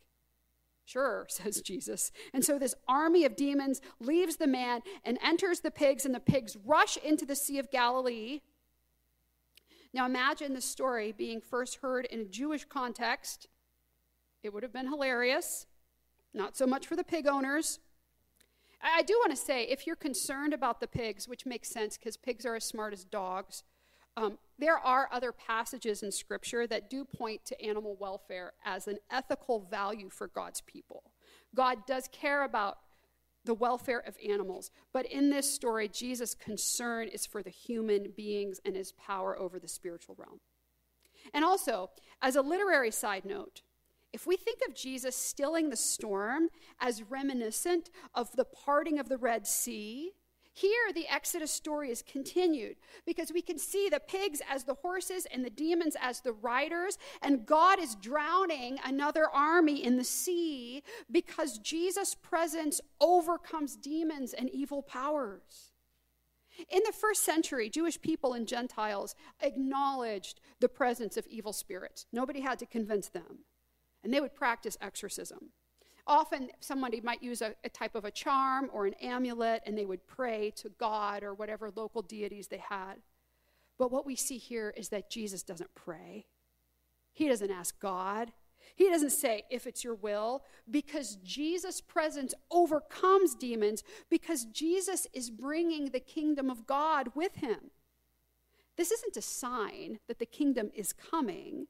Sure, 0.85 1.27
says 1.29 1.61
Jesus. 1.61 2.11
And 2.33 2.45
so 2.45 2.59
this 2.59 2.75
army 2.89 3.25
of 3.25 3.37
demons 3.37 3.81
leaves 4.01 4.37
the 4.37 4.47
man 4.47 4.81
and 5.05 5.19
enters 5.23 5.61
the 5.61 5.71
pigs, 5.71 6.05
and 6.05 6.15
the 6.15 6.21
pigs 6.21 6.57
rush 6.65 6.97
into 6.97 7.25
the 7.25 7.37
Sea 7.37 7.59
of 7.59 7.71
Galilee. 7.71 8.41
Now 9.93 10.07
imagine 10.07 10.53
the 10.53 10.61
story 10.61 11.13
being 11.13 11.41
first 11.41 11.77
heard 11.77 12.07
in 12.07 12.21
a 12.21 12.25
Jewish 12.25 12.65
context. 12.65 13.49
It 14.43 14.53
would 14.53 14.63
have 14.63 14.73
been 14.73 14.89
hilarious. 14.89 15.67
Not 16.33 16.57
so 16.57 16.67
much 16.67 16.87
for 16.87 16.97
the 16.97 17.05
pig 17.05 17.27
owners. 17.27 17.81
I 18.83 19.03
do 19.03 19.15
want 19.19 19.31
to 19.31 19.37
say 19.37 19.65
if 19.65 19.87
you're 19.87 19.97
concerned 19.97 20.55
about 20.55 20.81
the 20.81 20.87
pigs, 20.87 21.29
which 21.29 21.47
makes 21.47 21.71
sense 21.71 21.97
because 21.97 22.17
pigs 22.17 22.47
are 22.47 22.57
as 22.57 22.65
smart 22.65 22.93
as 22.93 23.05
dogs, 23.05 23.63
um, 24.17 24.39
there 24.59 24.79
are 24.79 25.09
other 25.13 25.33
passages 25.33 26.03
in 26.03 26.11
Scripture 26.13 26.67
that 26.67 26.91
do 26.91 27.05
point 27.05 27.45
to 27.47 27.63
animal 27.63 27.97
welfare 27.99 28.53
as 28.65 28.89
an 28.89 28.99
ethical 29.11 29.61
value 29.61 30.09
for 30.11 30.29
God's 30.29 30.63
people. 30.63 31.05
God 31.55 31.87
does 31.87 32.09
care 32.11 32.43
about 32.43 32.79
the 33.45 33.55
welfare 33.55 34.03
of 34.07 34.17
animals, 34.29 34.71
but 34.93 35.07
in 35.07 35.31
this 35.31 35.53
story, 35.53 35.89
Jesus' 35.89 36.35
concern 36.35 37.09
is 37.09 37.25
for 37.25 37.43
the 37.43 37.51
human 37.51 38.13
beings 38.17 38.61
and 38.65 38.77
his 38.77 38.93
power 38.93 39.39
over 39.39 39.59
the 39.59 39.69
spiritual 39.69 40.17
realm. 40.19 40.41
And 41.33 41.45
also, 41.45 41.91
as 42.21 42.37
a 42.37 42.43
literary 42.43 42.91
side 42.91 43.25
note, 43.25 43.63
if 44.13 44.27
we 44.27 44.37
think 44.37 44.59
of 44.69 44.75
Jesus 44.75 45.17
stilling 45.17 45.71
the 45.71 45.77
storm 45.77 46.49
as 46.81 47.03
reminiscent 47.03 47.91
of 48.15 48.33
the 48.33 48.45
parting 48.45 48.99
of 48.99 49.09
the 49.09 49.19
Red 49.19 49.47
Sea, 49.47 50.13
here 50.53 50.93
the 50.93 51.07
Exodus 51.09 51.53
story 51.53 51.91
is 51.91 52.03
continued 52.03 52.77
because 53.07 53.33
we 53.33 53.41
can 53.41 53.57
see 53.57 53.89
the 53.89 54.01
pigs 54.01 54.43
as 54.51 54.65
the 54.65 54.75
horses 54.75 55.27
and 55.33 55.45
the 55.45 55.51
demons 55.51 55.97
as 56.01 56.21
the 56.21 56.33
riders, 56.33 56.99
and 57.23 57.47
God 57.47 57.79
is 57.79 57.95
drowning 57.95 58.79
another 58.85 59.29
army 59.31 59.85
in 59.85 59.97
the 59.97 60.05
sea 60.05 60.83
because 61.11 61.59
Jesus' 61.59 62.17
presence 62.17 62.81
overcomes 63.01 63.77
demons 63.77 64.33
and 64.33 64.51
evil 64.51 64.83
powers. 64.83 65.73
In 66.69 66.83
the 66.85 66.93
first 66.93 67.23
century, 67.23 67.71
Jewish 67.71 68.01
people 68.01 68.33
and 68.33 68.47
Gentiles 68.47 69.15
acknowledged 69.41 70.41
the 70.59 70.69
presence 70.69 71.17
of 71.17 71.27
evil 71.29 71.53
spirits. 71.53 72.07
Nobody 72.13 72.41
had 72.41 72.59
to 72.59 72.67
convince 72.67 73.09
them 73.09 73.45
and 74.03 74.13
they 74.13 74.21
would 74.21 74.35
practice 74.35 74.77
exorcism. 74.81 75.51
Often, 76.07 76.51
somebody 76.61 77.01
might 77.01 77.23
use 77.23 77.43
a, 77.43 77.55
a, 77.63 77.69
type 77.69 77.95
of 77.95 78.05
a 78.05 78.11
charm 78.11 78.71
or 78.73 78.87
an 78.87 78.95
amulet, 78.95 79.63
and 79.67 79.77
they 79.77 79.85
would 79.85 80.07
pray 80.07 80.51
to 80.57 80.71
God 80.71 81.23
or 81.23 81.35
whatever 81.35 81.71
local 81.75 82.03
deities 82.03 82.49
they 82.49 82.63
had. 82.69 82.97
But 83.79 83.93
what 83.93 84.07
we 84.07 84.17
see 84.17 84.39
here 84.39 84.75
is 84.77 84.89
that 84.89 85.11
Jesus 85.11 85.43
doesn't 85.43 85.75
pray, 85.75 86.27
he 87.13 87.29
doesn't 87.29 87.51
ask 87.51 87.79
God. 87.81 88.33
He 88.77 88.89
doesn't 88.89 89.11
say, 89.11 89.45
if 89.51 89.67
it's 89.67 89.85
your 89.85 89.95
will, 89.95 90.43
because 90.71 91.17
Jesus' 91.17 91.81
presence 91.81 92.35
overcomes 92.51 93.35
demons, 93.35 93.83
because 94.09 94.45
Jesus 94.45 95.07
is 95.13 95.31
bringing 95.31 95.87
the 95.87 96.01
kingdom 96.01 96.49
of 96.51 96.67
God 96.67 97.09
with 97.15 97.37
him. 97.37 97.71
This 98.77 98.91
isn't 98.91 99.17
a 99.17 99.23
sign 99.23 99.99
that 100.09 100.19
the 100.19 100.27
kingdom 100.27 100.71
is 100.75 100.93
coming. 100.93 101.67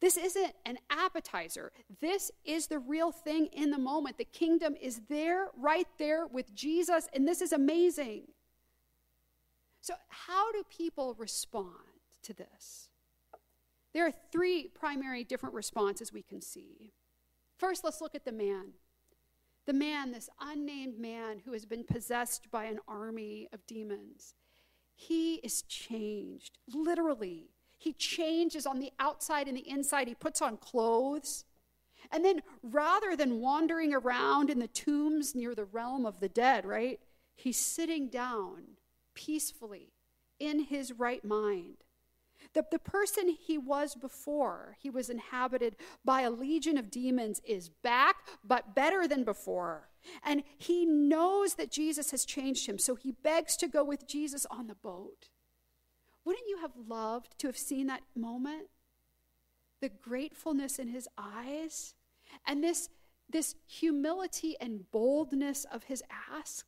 This 0.00 0.16
isn't 0.16 0.52
an 0.66 0.78
appetizer. 0.90 1.72
This 2.00 2.30
is 2.44 2.66
the 2.66 2.78
real 2.78 3.12
thing 3.12 3.46
in 3.46 3.70
the 3.70 3.78
moment. 3.78 4.18
The 4.18 4.24
kingdom 4.24 4.74
is 4.80 5.02
there, 5.08 5.48
right 5.56 5.88
there 5.98 6.26
with 6.26 6.54
Jesus, 6.54 7.08
and 7.12 7.26
this 7.26 7.40
is 7.40 7.52
amazing. 7.52 8.28
So, 9.80 9.94
how 10.08 10.50
do 10.52 10.62
people 10.68 11.14
respond 11.18 12.00
to 12.22 12.32
this? 12.32 12.88
There 13.92 14.06
are 14.06 14.12
three 14.32 14.68
primary 14.74 15.24
different 15.24 15.54
responses 15.54 16.12
we 16.12 16.22
can 16.22 16.40
see. 16.40 16.92
First, 17.58 17.84
let's 17.84 18.00
look 18.00 18.14
at 18.14 18.24
the 18.24 18.32
man. 18.32 18.72
The 19.66 19.72
man, 19.72 20.12
this 20.12 20.28
unnamed 20.40 20.98
man 20.98 21.40
who 21.44 21.52
has 21.52 21.64
been 21.64 21.84
possessed 21.84 22.50
by 22.50 22.64
an 22.64 22.80
army 22.88 23.48
of 23.52 23.66
demons, 23.66 24.34
he 24.94 25.36
is 25.36 25.62
changed, 25.62 26.58
literally. 26.72 27.53
He 27.84 27.92
changes 27.92 28.64
on 28.64 28.78
the 28.78 28.92
outside 28.98 29.46
and 29.46 29.58
the 29.58 29.68
inside. 29.68 30.08
He 30.08 30.14
puts 30.14 30.40
on 30.40 30.56
clothes. 30.56 31.44
And 32.10 32.24
then 32.24 32.40
rather 32.62 33.14
than 33.14 33.40
wandering 33.40 33.92
around 33.92 34.48
in 34.48 34.58
the 34.58 34.68
tombs 34.68 35.34
near 35.34 35.54
the 35.54 35.66
realm 35.66 36.06
of 36.06 36.20
the 36.20 36.30
dead, 36.30 36.64
right, 36.64 36.98
he's 37.36 37.58
sitting 37.58 38.08
down 38.08 38.78
peacefully 39.14 39.92
in 40.40 40.60
his 40.60 40.92
right 40.92 41.22
mind. 41.26 41.84
The, 42.54 42.64
the 42.70 42.78
person 42.78 43.28
he 43.28 43.58
was 43.58 43.94
before, 43.94 44.78
he 44.80 44.88
was 44.88 45.10
inhabited 45.10 45.76
by 46.06 46.22
a 46.22 46.30
legion 46.30 46.78
of 46.78 46.90
demons, 46.90 47.42
is 47.44 47.68
back, 47.68 48.16
but 48.42 48.74
better 48.74 49.06
than 49.06 49.24
before. 49.24 49.90
And 50.22 50.42
he 50.56 50.86
knows 50.86 51.56
that 51.56 51.70
Jesus 51.70 52.12
has 52.12 52.24
changed 52.24 52.66
him, 52.66 52.78
so 52.78 52.94
he 52.94 53.12
begs 53.12 53.58
to 53.58 53.68
go 53.68 53.84
with 53.84 54.08
Jesus 54.08 54.46
on 54.50 54.68
the 54.68 54.74
boat. 54.74 55.28
Wouldn't 56.24 56.48
you 56.48 56.58
have 56.58 56.72
loved 56.88 57.38
to 57.38 57.46
have 57.46 57.58
seen 57.58 57.86
that 57.88 58.02
moment? 58.16 58.68
The 59.80 59.90
gratefulness 59.90 60.78
in 60.78 60.88
his 60.88 61.08
eyes 61.18 61.94
and 62.46 62.64
this, 62.64 62.88
this 63.28 63.54
humility 63.66 64.56
and 64.60 64.90
boldness 64.90 65.64
of 65.64 65.84
his 65.84 66.02
ask. 66.32 66.66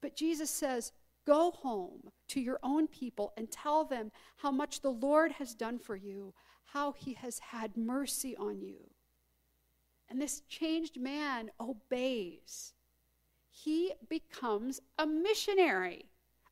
But 0.00 0.16
Jesus 0.16 0.50
says, 0.50 0.92
Go 1.26 1.50
home 1.50 2.10
to 2.28 2.40
your 2.40 2.58
own 2.62 2.86
people 2.86 3.34
and 3.36 3.50
tell 3.50 3.84
them 3.84 4.10
how 4.38 4.50
much 4.50 4.80
the 4.80 4.90
Lord 4.90 5.32
has 5.32 5.52
done 5.52 5.78
for 5.78 5.94
you, 5.94 6.32
how 6.64 6.92
he 6.92 7.12
has 7.14 7.38
had 7.38 7.76
mercy 7.76 8.34
on 8.36 8.62
you. 8.62 8.88
And 10.08 10.22
this 10.22 10.40
changed 10.48 10.98
man 10.98 11.50
obeys. 11.60 12.72
He 13.50 13.92
becomes 14.08 14.80
a 14.98 15.06
missionary 15.06 16.07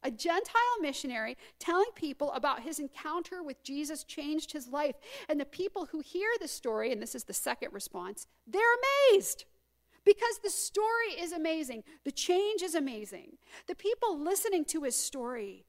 a 0.06 0.10
Gentile 0.10 0.80
missionary 0.80 1.36
telling 1.58 1.90
people 1.96 2.30
about 2.32 2.62
his 2.62 2.78
encounter 2.78 3.42
with 3.42 3.62
Jesus 3.64 4.04
changed 4.04 4.52
his 4.52 4.68
life. 4.68 4.94
And 5.28 5.40
the 5.40 5.44
people 5.44 5.86
who 5.86 5.98
hear 5.98 6.28
the 6.40 6.46
story, 6.46 6.92
and 6.92 7.02
this 7.02 7.16
is 7.16 7.24
the 7.24 7.34
second 7.34 7.72
response, 7.72 8.28
they're 8.46 8.62
amazed 9.10 9.44
because 10.04 10.38
the 10.44 10.50
story 10.50 11.10
is 11.18 11.32
amazing. 11.32 11.82
The 12.04 12.12
change 12.12 12.62
is 12.62 12.76
amazing. 12.76 13.32
The 13.66 13.74
people 13.74 14.16
listening 14.16 14.64
to 14.66 14.84
his 14.84 14.94
story, 14.94 15.66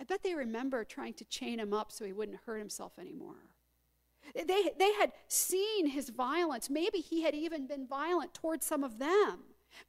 I 0.00 0.04
bet 0.04 0.22
they 0.22 0.34
remember 0.34 0.82
trying 0.82 1.14
to 1.14 1.24
chain 1.26 1.60
him 1.60 1.74
up 1.74 1.92
so 1.92 2.06
he 2.06 2.14
wouldn't 2.14 2.40
hurt 2.46 2.58
himself 2.58 2.98
anymore. 2.98 3.50
They, 4.34 4.70
they 4.78 4.94
had 4.94 5.12
seen 5.28 5.88
his 5.88 6.08
violence. 6.08 6.70
Maybe 6.70 6.98
he 6.98 7.22
had 7.22 7.34
even 7.34 7.66
been 7.66 7.86
violent 7.86 8.32
towards 8.32 8.64
some 8.64 8.82
of 8.82 8.98
them. 8.98 9.40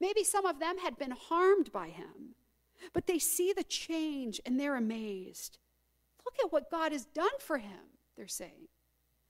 Maybe 0.01 0.25
some 0.25 0.45
of 0.45 0.59
them 0.59 0.79
had 0.79 0.97
been 0.97 1.11
harmed 1.11 1.71
by 1.71 1.87
him. 1.87 2.35
But 2.93 3.07
they 3.07 3.19
see 3.19 3.53
the 3.53 3.63
change 3.63 4.39
and 4.45 4.59
they're 4.59 4.75
amazed. 4.75 5.57
Look 6.25 6.35
at 6.43 6.51
what 6.51 6.71
God 6.71 6.91
has 6.91 7.05
done 7.05 7.39
for 7.39 7.57
him, 7.57 7.99
they're 8.15 8.27
saying. 8.27 8.67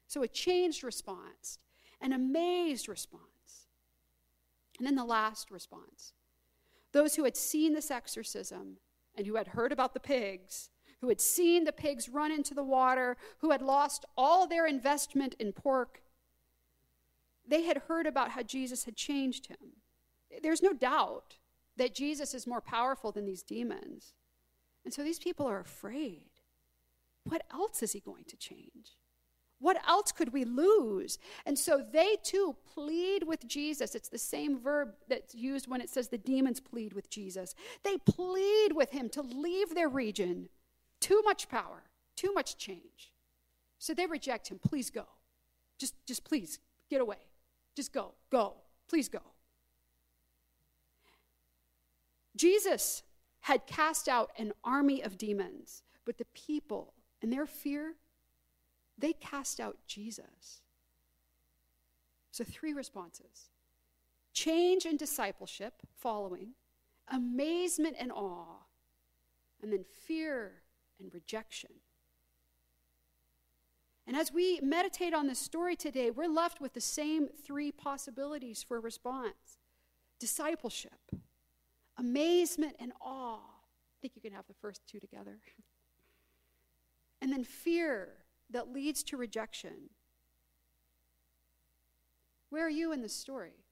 So 0.08 0.24
a 0.24 0.28
changed 0.28 0.84
response, 0.84 1.60
an 2.02 2.14
amazed 2.14 2.88
response. 2.88 3.22
And 4.78 4.86
then 4.86 4.96
the 4.96 5.06
last 5.06 5.52
response 5.52 6.14
those 6.92 7.16
who 7.16 7.26
had 7.26 7.36
seen 7.36 7.74
this 7.74 7.92
exorcism 7.92 8.78
and 9.16 9.28
who 9.28 9.36
had 9.36 9.50
heard 9.50 9.74
about 9.74 9.94
the 9.94 10.00
pigs, 10.00 10.70
who 11.02 11.10
had 11.10 11.20
seen 11.20 11.66
the 11.66 11.74
pigs 11.74 12.08
run 12.08 12.32
into 12.32 12.54
the 12.54 12.64
water, 12.64 13.18
who 13.40 13.52
had 13.52 13.62
lost 13.62 14.06
all 14.18 14.48
their 14.48 14.66
investment 14.66 15.36
in 15.38 15.52
pork, 15.52 16.02
they 17.46 17.64
had 17.64 17.80
heard 17.90 18.08
about 18.08 18.32
how 18.32 18.44
Jesus 18.44 18.86
had 18.86 18.96
changed 18.96 19.48
him. 19.48 19.58
There's 20.42 20.64
no 20.64 20.72
doubt 20.72 21.36
that 21.78 21.96
Jesus 21.96 22.34
is 22.34 22.48
more 22.48 22.62
powerful 22.62 23.12
than 23.12 23.26
these 23.26 23.44
demons. 23.44 24.14
And 24.84 24.94
so 24.94 25.04
these 25.04 25.20
people 25.20 25.48
are 25.48 25.60
afraid. 25.60 26.30
What 27.24 27.44
else 27.52 27.82
is 27.82 27.94
he 27.94 28.00
going 28.00 28.26
to 28.26 28.38
change? 28.38 28.98
What 29.60 29.78
else 29.88 30.12
could 30.12 30.34
we 30.34 30.44
lose? 30.44 31.18
And 31.46 31.58
so 31.58 31.84
they 31.92 32.18
too 32.24 32.56
plead 32.74 33.24
with 33.24 33.48
Jesus. 33.48 33.96
It's 33.96 34.10
the 34.10 34.18
same 34.18 34.60
verb 34.60 34.94
that's 35.08 35.34
used 35.34 35.68
when 35.68 35.82
it 35.82 35.90
says 35.90 36.10
the 36.10 36.18
demons 36.18 36.60
plead 36.60 36.94
with 36.94 37.10
Jesus. 37.10 37.56
They 37.84 37.98
plead 37.98 38.74
with 38.74 38.92
him 38.92 39.10
to 39.10 39.22
leave 39.22 39.74
their 39.74 39.90
region. 39.90 40.50
Too 41.00 41.22
much 41.24 41.50
power, 41.50 41.84
too 42.16 42.34
much 42.34 42.58
change. 42.58 43.14
So 43.80 43.94
they 43.94 44.06
reject 44.06 44.50
him. 44.50 44.60
Please 44.60 44.90
go. 44.90 45.06
Just, 45.78 45.96
just 46.06 46.24
please 46.26 46.60
get 46.90 47.02
away. 47.02 47.18
Just 47.76 47.94
go. 47.94 48.14
Go. 48.32 48.56
Please 48.88 49.10
go. 49.10 49.22
Jesus 52.36 53.04
had 53.42 53.68
cast 53.68 54.08
out 54.08 54.32
an 54.38 54.54
army 54.64 55.02
of 55.02 55.18
demons, 55.18 55.84
but 56.06 56.18
the 56.18 56.26
people, 56.34 56.94
in 57.22 57.30
their 57.30 57.46
fear, 57.46 57.96
they 58.98 59.14
cast 59.14 59.60
out 59.60 59.78
Jesus. 59.88 60.62
So, 62.32 62.44
three 62.44 62.74
responses 62.74 63.50
change 64.34 64.86
and 64.86 65.00
discipleship, 65.00 65.76
following, 65.96 66.50
amazement 67.08 67.96
and 68.00 68.12
awe, 68.12 68.66
and 69.62 69.72
then 69.72 69.86
fear 70.06 70.64
and 71.00 71.14
rejection. 71.14 71.72
And 74.08 74.16
as 74.16 74.32
we 74.32 74.60
meditate 74.62 75.14
on 75.14 75.28
this 75.28 75.40
story 75.40 75.76
today, 75.76 76.12
we're 76.12 76.28
left 76.28 76.62
with 76.62 76.74
the 76.74 76.82
same 76.82 77.28
three 77.44 77.72
possibilities 77.72 78.64
for 78.64 78.80
response 78.80 79.58
discipleship, 80.20 81.12
amazement, 81.98 82.76
and 82.80 82.92
awe. 83.02 83.38
I 83.38 83.98
think 84.02 84.16
you 84.16 84.22
can 84.22 84.34
have 84.34 84.48
the 84.48 84.54
first 84.54 84.82
two 84.88 85.00
together. 85.00 85.40
And 87.22 87.32
then 87.32 87.44
fear 87.44 88.10
that 88.52 88.72
leads 88.72 89.02
to 89.06 89.18
rejection. 89.18 89.90
Where 92.50 92.64
are 92.64 92.70
you 92.70 92.92
in 92.92 93.02
the 93.02 93.10
story? 93.10 93.64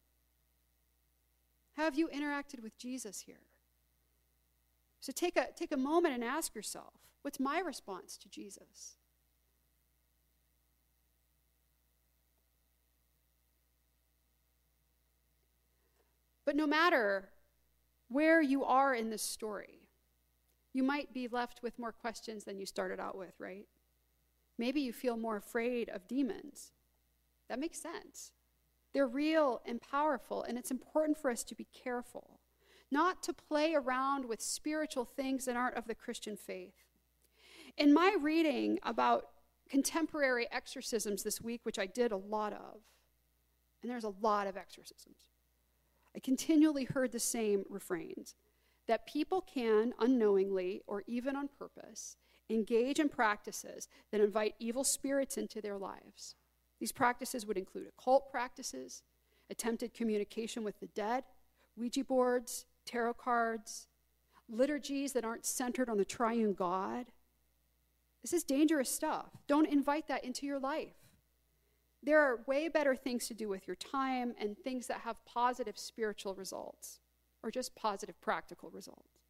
How 1.74 1.84
have 1.84 1.96
you 1.96 2.08
interacted 2.08 2.64
with 2.64 2.76
Jesus 2.78 3.22
here? 3.22 3.42
So 5.02 5.12
take 5.12 5.38
a, 5.38 5.48
take 5.56 5.72
a 5.72 5.78
moment 5.78 6.16
and 6.16 6.24
ask 6.24 6.56
yourself 6.56 6.94
what's 7.22 7.40
my 7.40 7.60
response 7.60 8.18
to 8.18 8.30
Jesus? 8.30 8.96
But 16.46 16.56
no 16.56 16.66
matter 16.66 17.30
where 18.08 18.42
you 18.42 18.64
are 18.64 18.94
in 18.94 19.10
this 19.10 19.24
story, 19.24 19.88
you 20.74 20.84
might 20.84 21.14
be 21.14 21.28
left 21.28 21.62
with 21.62 21.80
more 21.80 21.92
questions 21.92 22.44
than 22.44 22.60
you 22.60 22.66
started 22.66 23.00
out 23.00 23.18
with, 23.18 23.34
right? 23.40 23.68
Maybe 24.58 24.82
you 24.82 24.94
feel 24.94 25.18
more 25.18 25.38
afraid 25.38 25.90
of 25.90 26.08
demons. 26.08 26.72
That 27.50 27.60
makes 27.60 27.80
sense. 27.82 28.32
They're 28.94 29.08
real 29.08 29.62
and 29.66 29.82
powerful, 29.82 30.44
and 30.44 30.58
it's 30.58 30.72
important 30.72 31.18
for 31.18 31.32
us 31.32 31.44
to 31.46 31.56
be 31.56 31.68
careful, 31.74 32.40
not 32.92 33.24
to 33.24 33.34
play 33.34 33.74
around 33.74 34.26
with 34.26 34.42
spiritual 34.42 35.06
things 35.06 35.46
that 35.46 35.56
aren't 35.56 35.78
of 35.78 35.88
the 35.88 35.96
Christian 35.96 36.38
faith. 36.38 36.76
In 37.78 37.94
my 37.94 38.16
reading 38.20 38.80
about 38.84 39.30
contemporary 39.68 40.48
exorcisms 40.52 41.24
this 41.24 41.42
week, 41.42 41.62
which 41.64 41.80
I 41.80 41.88
did 41.88 42.12
a 42.12 42.18
lot 42.18 42.54
of, 42.54 42.82
and 43.82 43.92
there's 43.92 44.04
a 44.04 44.14
lot 44.22 44.46
of 44.46 44.56
exorcisms, 44.56 45.33
I 46.16 46.20
continually 46.20 46.86
heard 46.86 47.12
the 47.12 47.20
same 47.20 47.66
refrains 47.70 48.36
that 48.88 49.08
people 49.08 49.42
can 49.42 49.94
unknowingly 50.00 50.82
or 50.88 51.04
even 51.08 51.36
on 51.36 51.48
purpose 51.48 52.18
engage 52.50 53.00
in 53.00 53.10
practices 53.10 53.88
that 54.12 54.22
invite 54.22 54.56
evil 54.60 54.84
spirits 54.84 55.38
into 55.38 55.62
their 55.62 55.78
lives. 55.78 56.36
These 56.80 56.92
practices 56.92 57.46
would 57.46 57.58
include 57.58 57.88
occult 57.88 58.30
practices, 58.30 59.04
attempted 59.50 59.94
communication 59.94 60.64
with 60.64 60.80
the 60.80 60.88
dead, 60.88 61.24
Ouija 61.78 62.04
boards, 62.04 62.66
tarot 62.86 63.14
cards, 63.16 63.88
liturgies 64.50 65.14
that 65.14 65.26
aren't 65.26 65.46
centered 65.46 65.90
on 65.90 65.98
the 65.98 66.06
triune 66.06 66.54
God. 66.54 67.08
This 68.22 68.34
is 68.34 68.44
dangerous 68.44 68.90
stuff. 68.90 69.32
Don't 69.48 69.68
invite 69.68 70.08
that 70.08 70.24
into 70.24 70.46
your 70.46 70.60
life. 70.60 70.94
There 72.04 72.20
are 72.20 72.42
way 72.48 72.68
better 72.68 72.96
things 72.96 73.28
to 73.28 73.34
do 73.34 73.48
with 73.48 73.66
your 73.66 73.78
time 73.78 74.34
and 74.38 74.58
things 74.58 74.88
that 74.88 75.02
have 75.02 75.24
positive 75.26 75.78
spiritual 75.78 76.36
results 76.36 77.00
or 77.42 77.50
just 77.50 77.76
positive 77.76 78.20
practical 78.22 78.70
results. 78.72 79.24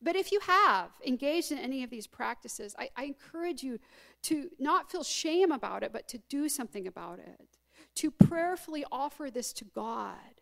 But 0.00 0.16
if 0.16 0.30
you 0.30 0.40
have 0.40 0.90
engaged 1.04 1.50
in 1.50 1.58
any 1.58 1.82
of 1.82 1.90
these 1.90 2.06
practices, 2.06 2.74
I, 2.78 2.88
I, 2.96 3.04
encourage 3.04 3.64
you 3.64 3.80
to 4.22 4.48
not 4.58 4.90
feel 4.90 5.02
shame 5.02 5.50
about 5.50 5.82
it, 5.82 5.92
but 5.92 6.06
to 6.08 6.18
do 6.28 6.48
something 6.48 6.86
about 6.86 7.18
it. 7.18 7.58
To 7.96 8.10
prayerfully 8.12 8.84
offer 8.92 9.28
this 9.28 9.52
to 9.54 9.64
God. 9.64 10.40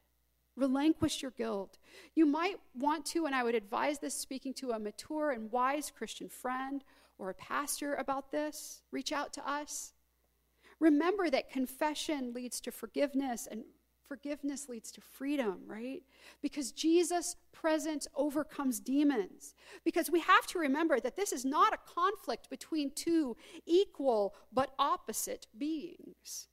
Relinquish 0.56 1.22
your 1.22 1.30
guilt. 1.30 1.78
You 2.14 2.26
might 2.26 2.56
want 2.74 3.06
to, 3.06 3.24
and 3.24 3.34
I 3.34 3.44
would 3.44 3.54
advise 3.54 3.98
this 3.98 4.14
speaking 4.14 4.52
to 4.54 4.72
a 4.72 4.78
mature 4.78 5.30
and 5.30 5.50
wise 5.50 5.90
Christian 5.90 6.28
friend 6.28 6.84
or 7.18 7.30
a 7.30 7.34
pastor 7.34 7.94
about 7.94 8.30
this, 8.30 8.82
reach 8.90 9.10
out 9.10 9.32
to 9.34 9.50
us. 9.50 9.94
Remember 10.80 11.30
that 11.30 11.50
confession 11.50 12.32
leads 12.34 12.60
to 12.62 12.70
forgiveness 12.70 13.48
and 13.50 13.64
forgiveness 14.06 14.68
leads 14.68 14.90
to 14.92 15.00
freedom, 15.00 15.62
right? 15.66 16.02
Because 16.42 16.72
Jesus' 16.72 17.36
presence 17.52 18.06
overcomes 18.14 18.78
demons. 18.78 19.54
Because 19.84 20.10
we 20.10 20.20
have 20.20 20.46
to 20.48 20.58
remember 20.58 21.00
that 21.00 21.16
this 21.16 21.32
is 21.32 21.44
not 21.44 21.74
a 21.74 21.92
conflict 21.92 22.48
between 22.48 22.92
two 22.94 23.36
equal 23.66 24.34
but 24.52 24.74
opposite 24.78 25.46
beings. 25.58 26.48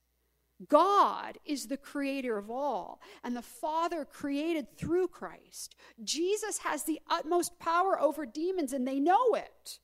God 0.67 1.38
is 1.45 1.67
the 1.67 1.77
creator 1.77 2.38
of 2.38 2.49
all, 2.49 3.01
and 3.23 3.36
the 3.36 3.41
Father 3.41 4.05
created 4.05 4.77
through 4.77 5.07
Christ. 5.09 5.75
Jesus 6.03 6.59
has 6.59 6.83
the 6.83 7.01
utmost 7.09 7.59
power 7.59 7.99
over 7.99 8.25
demons, 8.25 8.71
and 8.71 8.88
they 8.88 8.99
know 8.99 9.33
it. 9.33 9.79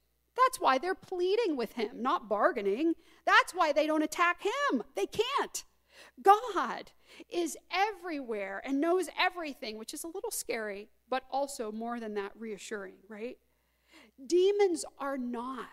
That's 0.45 0.59
why 0.59 0.77
they're 0.77 0.95
pleading 0.95 1.55
with 1.57 1.73
him, 1.73 2.01
not 2.01 2.29
bargaining. 2.29 2.93
That's 3.25 3.53
why 3.53 3.71
they 3.71 3.87
don't 3.87 4.03
attack 4.03 4.43
him. 4.43 4.83
They 4.95 5.05
can't. 5.05 5.63
God 6.21 6.91
is 7.29 7.57
everywhere 7.71 8.61
and 8.63 8.79
knows 8.79 9.09
everything, 9.19 9.77
which 9.77 9.93
is 9.93 10.03
a 10.03 10.07
little 10.07 10.31
scary, 10.31 10.89
but 11.09 11.23
also 11.31 11.71
more 11.71 11.99
than 11.99 12.13
that, 12.15 12.31
reassuring, 12.37 12.95
right? 13.07 13.37
Demons 14.25 14.85
are 14.97 15.17
not. 15.17 15.67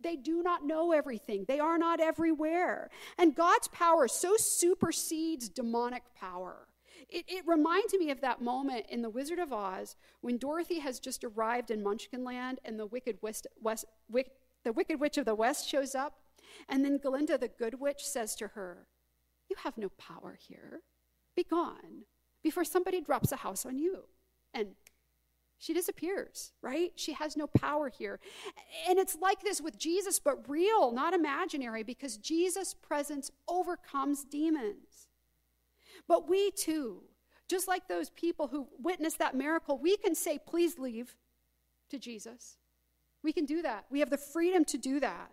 They 0.00 0.16
do 0.16 0.42
not 0.42 0.66
know 0.66 0.92
everything. 0.92 1.44
They 1.48 1.58
are 1.58 1.78
not 1.78 2.00
everywhere. 2.00 2.90
And 3.18 3.34
God's 3.34 3.68
power 3.68 4.08
so 4.08 4.36
supersedes 4.36 5.48
demonic 5.48 6.02
power. 6.14 6.65
It, 7.08 7.24
it, 7.28 7.46
reminds 7.46 7.94
me 7.94 8.10
of 8.10 8.20
that 8.20 8.42
moment 8.42 8.86
in 8.88 9.02
The 9.02 9.10
Wizard 9.10 9.38
of 9.38 9.52
Oz 9.52 9.94
when 10.22 10.38
Dorothy 10.38 10.80
has 10.80 10.98
just 10.98 11.22
arrived 11.22 11.70
in 11.70 11.84
Munchkinland 11.84 12.56
and 12.64 12.78
the 12.80 12.86
Wicked, 12.86 13.18
West, 13.22 13.46
West, 13.60 13.84
Wick, 14.08 14.32
the 14.64 14.72
Wicked 14.72 14.98
Witch 14.98 15.16
of 15.16 15.24
the 15.24 15.34
West 15.34 15.68
shows 15.68 15.94
up. 15.94 16.14
And 16.68 16.84
then 16.84 16.98
Glinda, 16.98 17.38
the 17.38 17.48
Good 17.48 17.78
Witch, 17.80 18.02
says 18.02 18.34
to 18.36 18.48
her, 18.48 18.88
you 19.48 19.56
have 19.62 19.78
no 19.78 19.90
power 19.90 20.36
here. 20.40 20.80
Be 21.36 21.44
gone 21.44 22.04
before 22.42 22.64
somebody 22.64 23.00
drops 23.00 23.30
a 23.30 23.36
house 23.36 23.64
on 23.64 23.78
you. 23.78 24.04
And 24.52 24.74
She 25.58 25.72
disappears, 25.72 26.52
right? 26.60 26.92
She 26.96 27.14
has 27.14 27.36
no 27.36 27.46
power 27.46 27.88
here. 27.88 28.20
And 28.88 28.98
it's 28.98 29.16
like 29.20 29.42
this 29.42 29.60
with 29.60 29.78
Jesus, 29.78 30.20
but 30.20 30.48
real, 30.48 30.92
not 30.92 31.14
imaginary, 31.14 31.82
because 31.82 32.18
Jesus' 32.18 32.74
presence 32.74 33.30
overcomes 33.48 34.24
demons. 34.24 35.08
But 36.08 36.28
we 36.28 36.50
too, 36.52 37.02
just 37.48 37.68
like 37.68 37.88
those 37.88 38.10
people 38.10 38.48
who 38.48 38.68
witnessed 38.78 39.18
that 39.18 39.34
miracle, 39.34 39.78
we 39.78 39.96
can 39.96 40.14
say, 40.14 40.38
please 40.38 40.78
leave 40.78 41.14
to 41.90 41.98
Jesus. 41.98 42.56
We 43.22 43.32
can 43.32 43.44
do 43.44 43.62
that. 43.62 43.86
We 43.90 44.00
have 44.00 44.10
the 44.10 44.18
freedom 44.18 44.64
to 44.66 44.78
do 44.78 45.00
that. 45.00 45.32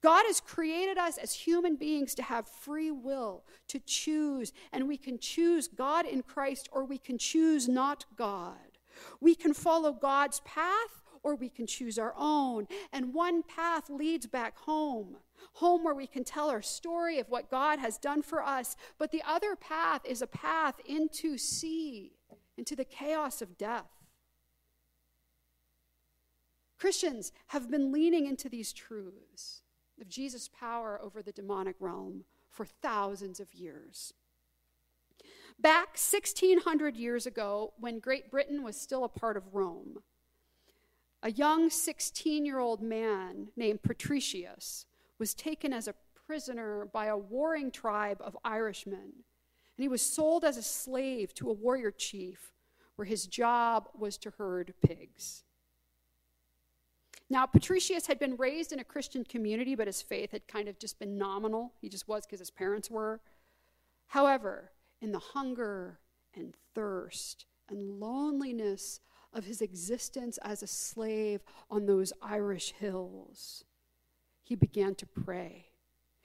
God 0.00 0.24
has 0.26 0.40
created 0.40 0.96
us 0.96 1.18
as 1.18 1.32
human 1.32 1.74
beings 1.74 2.14
to 2.14 2.22
have 2.22 2.48
free 2.48 2.90
will, 2.90 3.44
to 3.66 3.80
choose, 3.80 4.52
and 4.72 4.86
we 4.86 4.96
can 4.96 5.18
choose 5.18 5.66
God 5.66 6.06
in 6.06 6.22
Christ 6.22 6.68
or 6.70 6.84
we 6.84 6.98
can 6.98 7.18
choose 7.18 7.68
not 7.68 8.04
God. 8.16 8.78
We 9.20 9.34
can 9.34 9.54
follow 9.54 9.92
God's 9.92 10.40
path 10.40 11.02
or 11.22 11.34
we 11.34 11.48
can 11.48 11.66
choose 11.66 11.98
our 11.98 12.14
own. 12.16 12.68
And 12.92 13.12
one 13.12 13.42
path 13.42 13.90
leads 13.90 14.26
back 14.26 14.56
home, 14.58 15.16
home 15.58 15.82
where 15.82 15.94
we 15.94 16.06
can 16.06 16.22
tell 16.22 16.48
our 16.50 16.62
story 16.62 17.18
of 17.18 17.28
what 17.28 17.50
God 17.50 17.80
has 17.80 17.98
done 17.98 18.22
for 18.22 18.42
us. 18.42 18.76
But 18.96 19.10
the 19.10 19.22
other 19.26 19.56
path 19.56 20.02
is 20.04 20.22
a 20.22 20.26
path 20.26 20.80
into 20.86 21.36
sea, 21.36 22.12
into 22.56 22.76
the 22.76 22.84
chaos 22.84 23.42
of 23.42 23.58
death. 23.58 23.90
Christians 26.78 27.32
have 27.48 27.70
been 27.70 27.90
leaning 27.90 28.26
into 28.26 28.48
these 28.48 28.72
truths 28.72 29.62
of 30.00 30.08
Jesus' 30.08 30.48
power 30.48 31.00
over 31.02 31.22
the 31.22 31.32
demonic 31.32 31.74
realm 31.80 32.24
for 32.50 32.64
thousands 32.64 33.40
of 33.40 33.52
years. 33.52 34.14
Back 35.58 35.96
1600 35.96 36.96
years 36.96 37.26
ago, 37.26 37.72
when 37.80 37.98
Great 37.98 38.30
Britain 38.30 38.62
was 38.62 38.80
still 38.80 39.02
a 39.02 39.08
part 39.08 39.36
of 39.36 39.54
Rome, 39.54 39.98
a 41.20 41.32
young 41.32 41.68
16 41.68 42.46
year 42.46 42.60
old 42.60 42.80
man 42.80 43.48
named 43.56 43.82
Patricius 43.82 44.86
was 45.18 45.34
taken 45.34 45.72
as 45.72 45.88
a 45.88 45.94
prisoner 46.26 46.86
by 46.92 47.06
a 47.06 47.16
warring 47.16 47.70
tribe 47.70 48.18
of 48.20 48.36
Irishmen, 48.44 49.12
and 49.76 49.82
he 49.82 49.88
was 49.88 50.02
sold 50.02 50.44
as 50.44 50.56
a 50.56 50.62
slave 50.62 51.34
to 51.34 51.50
a 51.50 51.54
warrior 51.54 51.90
chief 51.90 52.52
where 52.96 53.06
his 53.06 53.26
job 53.26 53.88
was 53.96 54.18
to 54.18 54.30
herd 54.30 54.74
pigs. 54.84 55.44
Now, 57.30 57.46
Patricius 57.46 58.06
had 58.06 58.18
been 58.18 58.36
raised 58.36 58.72
in 58.72 58.78
a 58.78 58.84
Christian 58.84 59.22
community, 59.22 59.74
but 59.74 59.86
his 59.86 60.00
faith 60.00 60.32
had 60.32 60.48
kind 60.48 60.66
of 60.66 60.78
just 60.78 60.98
been 60.98 61.18
nominal. 61.18 61.74
He 61.80 61.88
just 61.88 62.08
was 62.08 62.24
because 62.24 62.40
his 62.40 62.50
parents 62.50 62.90
were. 62.90 63.20
However, 64.08 64.72
in 65.00 65.12
the 65.12 65.18
hunger 65.18 66.00
and 66.34 66.54
thirst 66.74 67.46
and 67.68 68.00
loneliness 68.00 69.00
of 69.32 69.44
his 69.44 69.60
existence 69.60 70.38
as 70.38 70.62
a 70.62 70.66
slave 70.66 71.42
on 71.70 71.84
those 71.84 72.12
Irish 72.22 72.72
hills, 72.72 73.64
he 74.48 74.54
began 74.54 74.94
to 74.94 75.06
pray. 75.06 75.66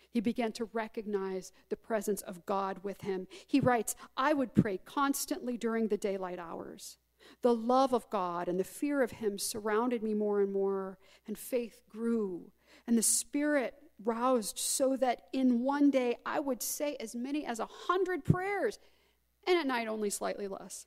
He 0.09 0.21
began 0.21 0.53
to 0.53 0.69
recognize 0.71 1.51
the 1.69 1.75
presence 1.75 2.21
of 2.21 2.45
God 2.45 2.79
with 2.81 3.01
him. 3.01 3.27
He 3.47 3.59
writes, 3.59 3.95
I 4.15 4.33
would 4.33 4.55
pray 4.55 4.79
constantly 4.85 5.57
during 5.57 5.89
the 5.89 5.97
daylight 5.97 6.39
hours. 6.39 6.97
The 7.41 7.53
love 7.53 7.93
of 7.93 8.09
God 8.09 8.47
and 8.47 8.57
the 8.57 8.63
fear 8.63 9.01
of 9.01 9.11
Him 9.11 9.37
surrounded 9.37 10.03
me 10.03 10.13
more 10.13 10.41
and 10.41 10.51
more, 10.51 10.97
and 11.25 11.37
faith 11.37 11.81
grew. 11.89 12.51
And 12.85 12.97
the 12.97 13.03
Spirit 13.03 13.75
roused 14.03 14.57
so 14.57 14.97
that 14.97 15.23
in 15.31 15.63
one 15.63 15.89
day 15.89 16.17
I 16.25 16.41
would 16.41 16.61
say 16.61 16.97
as 16.99 17.15
many 17.15 17.45
as 17.45 17.59
a 17.59 17.67
hundred 17.87 18.25
prayers, 18.25 18.77
and 19.47 19.57
at 19.57 19.67
night 19.67 19.87
only 19.87 20.09
slightly 20.09 20.47
less. 20.47 20.85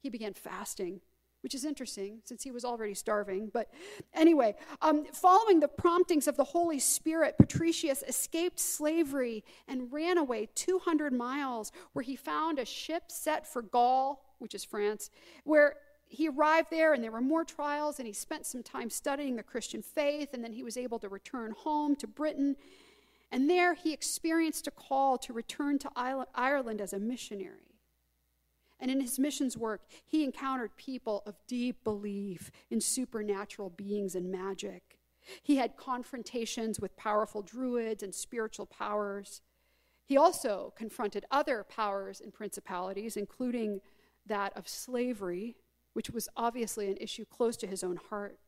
He 0.00 0.08
began 0.08 0.34
fasting, 0.34 1.02
which 1.42 1.54
is 1.54 1.64
interesting 1.64 2.20
since 2.24 2.42
he 2.42 2.50
was 2.50 2.64
already 2.64 2.94
starving. 2.94 3.50
But 3.52 3.70
anyway, 4.14 4.54
um, 4.82 5.04
following 5.12 5.60
the 5.60 5.68
promptings 5.68 6.26
of 6.28 6.36
the 6.36 6.44
Holy 6.44 6.78
Spirit, 6.78 7.36
Patricius 7.38 8.02
escaped 8.06 8.60
slavery 8.60 9.44
and 9.66 9.92
ran 9.92 10.18
away 10.18 10.48
200 10.54 11.12
miles, 11.12 11.72
where 11.92 12.02
he 12.02 12.16
found 12.16 12.58
a 12.58 12.64
ship 12.64 13.04
set 13.08 13.46
for 13.46 13.62
Gaul 13.62 14.24
which 14.38 14.54
is 14.54 14.64
France, 14.64 15.10
where 15.44 15.76
he 16.06 16.28
arrived 16.28 16.68
there 16.70 16.94
and 16.94 17.04
there 17.04 17.12
were 17.12 17.20
more 17.20 17.44
trials 17.44 17.98
and 17.98 18.06
he 18.06 18.12
spent 18.12 18.46
some 18.46 18.62
time 18.62 18.88
studying 18.88 19.36
the 19.36 19.42
Christian 19.42 19.82
faith 19.82 20.30
and 20.32 20.42
then 20.42 20.52
he 20.52 20.62
was 20.62 20.76
able 20.76 20.98
to 21.00 21.08
return 21.08 21.52
home 21.52 21.94
to 21.96 22.06
Britain. 22.06 22.56
And 23.30 23.48
there 23.48 23.74
he 23.74 23.92
experienced 23.92 24.66
a 24.66 24.70
call 24.70 25.18
to 25.18 25.32
return 25.32 25.78
to 25.80 25.90
Ireland 26.34 26.80
as 26.80 26.94
a 26.94 26.98
missionary. 26.98 27.77
And 28.80 28.90
in 28.90 29.00
his 29.00 29.18
missions 29.18 29.56
work, 29.56 29.82
he 30.06 30.24
encountered 30.24 30.76
people 30.76 31.22
of 31.26 31.34
deep 31.46 31.82
belief 31.82 32.50
in 32.70 32.80
supernatural 32.80 33.70
beings 33.70 34.14
and 34.14 34.30
magic. 34.30 34.98
He 35.42 35.56
had 35.56 35.76
confrontations 35.76 36.80
with 36.80 36.96
powerful 36.96 37.42
druids 37.42 38.02
and 38.02 38.14
spiritual 38.14 38.66
powers. 38.66 39.42
He 40.04 40.16
also 40.16 40.72
confronted 40.76 41.26
other 41.30 41.64
powers 41.68 42.20
and 42.20 42.32
principalities, 42.32 43.16
including 43.16 43.80
that 44.26 44.56
of 44.56 44.68
slavery, 44.68 45.56
which 45.92 46.10
was 46.10 46.28
obviously 46.36 46.88
an 46.90 46.96
issue 46.98 47.24
close 47.24 47.56
to 47.58 47.66
his 47.66 47.82
own 47.82 47.98
heart. 48.08 48.38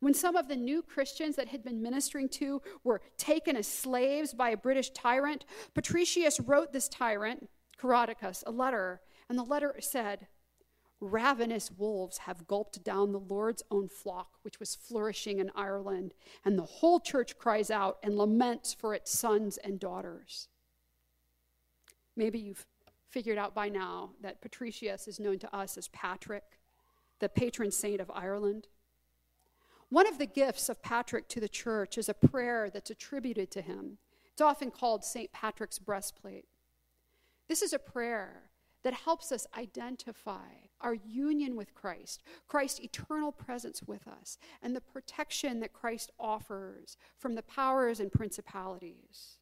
When 0.00 0.14
some 0.14 0.34
of 0.34 0.48
the 0.48 0.56
new 0.56 0.82
Christians 0.82 1.36
that 1.36 1.48
had 1.48 1.62
been 1.62 1.82
ministering 1.82 2.28
to 2.30 2.62
were 2.82 3.02
taken 3.16 3.56
as 3.56 3.66
slaves 3.66 4.32
by 4.32 4.50
a 4.50 4.56
British 4.56 4.90
tyrant, 4.90 5.44
Patricius 5.74 6.40
wrote 6.40 6.72
this 6.72 6.88
tyrant, 6.88 7.48
Coroticus, 7.78 8.42
a 8.46 8.50
letter, 8.50 9.00
and 9.28 9.38
the 9.38 9.44
letter 9.44 9.74
said, 9.80 10.28
Ravenous 11.00 11.70
wolves 11.70 12.18
have 12.18 12.46
gulped 12.46 12.82
down 12.82 13.12
the 13.12 13.20
Lord's 13.20 13.62
own 13.70 13.88
flock, 13.88 14.38
which 14.42 14.58
was 14.58 14.74
flourishing 14.74 15.38
in 15.38 15.50
Ireland, 15.54 16.14
and 16.44 16.58
the 16.58 16.62
whole 16.62 17.00
church 17.00 17.36
cries 17.36 17.70
out 17.70 17.98
and 18.02 18.16
laments 18.16 18.72
for 18.72 18.94
its 18.94 19.10
sons 19.10 19.58
and 19.58 19.78
daughters. 19.78 20.48
Maybe 22.16 22.38
you've 22.38 22.66
figured 23.10 23.38
out 23.38 23.54
by 23.54 23.68
now 23.68 24.10
that 24.22 24.40
Patricius 24.40 25.06
is 25.06 25.20
known 25.20 25.38
to 25.40 25.54
us 25.54 25.76
as 25.76 25.88
Patrick, 25.88 26.58
the 27.18 27.28
patron 27.28 27.70
saint 27.70 28.00
of 28.00 28.10
Ireland. 28.14 28.68
One 29.88 30.08
of 30.08 30.18
the 30.18 30.26
gifts 30.26 30.68
of 30.68 30.82
Patrick 30.82 31.28
to 31.28 31.40
the 31.40 31.48
church 31.48 31.98
is 31.98 32.08
a 32.08 32.14
prayer 32.14 32.70
that's 32.70 32.90
attributed 32.90 33.50
to 33.52 33.62
him. 33.62 33.98
It's 34.32 34.40
often 34.40 34.70
called 34.70 35.04
St. 35.04 35.32
Patrick's 35.32 35.78
breastplate. 35.78 36.46
This 37.46 37.62
is 37.62 37.72
a 37.72 37.78
prayer 37.78 38.50
that 38.84 38.94
helps 38.94 39.32
us 39.32 39.46
identify 39.56 40.46
our 40.80 40.94
union 40.94 41.56
with 41.56 41.74
Christ, 41.74 42.22
Christ's 42.46 42.80
eternal 42.80 43.32
presence 43.32 43.82
with 43.82 44.06
us, 44.06 44.38
and 44.62 44.76
the 44.76 44.80
protection 44.80 45.60
that 45.60 45.72
Christ 45.72 46.12
offers 46.20 46.96
from 47.18 47.34
the 47.34 47.42
powers 47.42 47.98
and 47.98 48.12
principalities. 48.12 49.38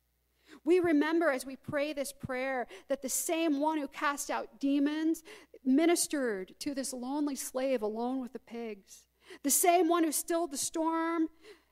We 0.65 0.81
remember 0.81 1.31
as 1.31 1.45
we 1.45 1.57
pray 1.57 1.93
this 1.93 2.13
prayer 2.13 2.67
that 2.89 3.03
the 3.03 3.09
same 3.09 3.61
one 3.61 3.79
who 3.79 3.89
cast 3.89 4.31
out 4.31 4.61
demons 4.61 5.23
ministered 5.65 6.55
to 6.61 6.75
this 6.75 6.93
lonely 6.93 7.37
slave 7.37 7.83
alone 7.83 8.21
with 8.21 8.33
the 8.33 8.39
pigs. 8.39 9.07
The 9.43 9.51
same 9.51 9.89
one 9.89 10.05
who 10.05 10.13
stilled 10.13 10.53
the 10.53 10.59
storm 10.59 11.29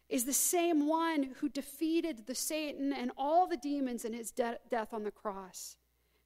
is 0.09 0.25
the 0.25 0.33
same 0.33 0.89
one 0.89 1.35
who 1.39 1.49
defeated 1.49 2.27
the 2.27 2.35
Satan 2.35 2.93
and 2.93 3.13
all 3.17 3.47
the 3.47 3.57
demons 3.57 4.05
in 4.05 4.13
his 4.13 4.33
de- 4.33 4.59
death 4.69 4.93
on 4.93 5.05
the 5.05 5.11
cross. 5.11 5.77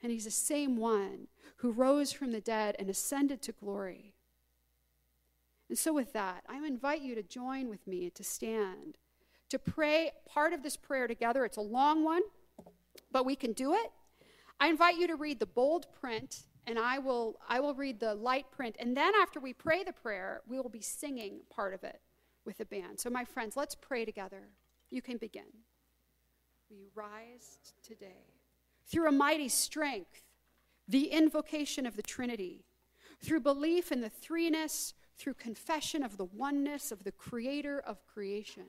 And 0.04 0.12
he's 0.12 0.26
the 0.26 0.30
same 0.30 0.76
one 0.76 1.26
who 1.56 1.72
rose 1.72 2.12
from 2.12 2.30
the 2.30 2.40
dead 2.40 2.76
and 2.78 2.88
ascended 2.88 3.42
to 3.42 3.52
glory. 3.52 4.14
And 5.68 5.76
so, 5.76 5.92
with 5.92 6.12
that, 6.12 6.44
I 6.48 6.58
invite 6.58 7.00
you 7.00 7.16
to 7.16 7.22
join 7.22 7.68
with 7.68 7.84
me 7.86 8.10
to 8.10 8.22
stand, 8.22 8.98
to 9.48 9.58
pray 9.58 10.12
part 10.28 10.52
of 10.52 10.62
this 10.62 10.76
prayer 10.76 11.08
together. 11.08 11.44
It's 11.44 11.56
a 11.56 11.62
long 11.62 12.04
one 12.04 12.22
but 13.10 13.24
we 13.24 13.36
can 13.36 13.52
do 13.52 13.74
it. 13.74 13.92
I 14.60 14.68
invite 14.68 14.96
you 14.96 15.06
to 15.06 15.16
read 15.16 15.40
the 15.40 15.46
bold 15.46 15.86
print, 16.00 16.44
and 16.66 16.78
I 16.78 16.98
will, 16.98 17.38
I 17.48 17.60
will 17.60 17.74
read 17.74 18.00
the 18.00 18.14
light 18.14 18.46
print. 18.50 18.76
And 18.78 18.96
then 18.96 19.12
after 19.20 19.40
we 19.40 19.52
pray 19.52 19.84
the 19.84 19.92
prayer, 19.92 20.42
we 20.48 20.58
will 20.58 20.68
be 20.68 20.80
singing 20.80 21.40
part 21.50 21.74
of 21.74 21.84
it 21.84 22.00
with 22.44 22.58
the 22.58 22.64
band. 22.64 23.00
So, 23.00 23.10
my 23.10 23.24
friends, 23.24 23.56
let's 23.56 23.74
pray 23.74 24.04
together. 24.04 24.48
You 24.90 25.02
can 25.02 25.16
begin. 25.16 25.44
We 26.70 26.86
rise 26.94 27.58
today 27.82 28.33
through 28.86 29.08
a 29.08 29.12
mighty 29.12 29.48
strength, 29.48 30.22
the 30.86 31.06
invocation 31.06 31.86
of 31.86 31.96
the 31.96 32.02
Trinity, 32.02 32.64
through 33.20 33.40
belief 33.40 33.90
in 33.90 34.00
the 34.00 34.10
threeness, 34.10 34.92
through 35.16 35.34
confession 35.34 36.02
of 36.02 36.16
the 36.16 36.24
oneness 36.24 36.92
of 36.92 37.04
the 37.04 37.12
Creator 37.12 37.78
of 37.80 38.04
creation 38.06 38.66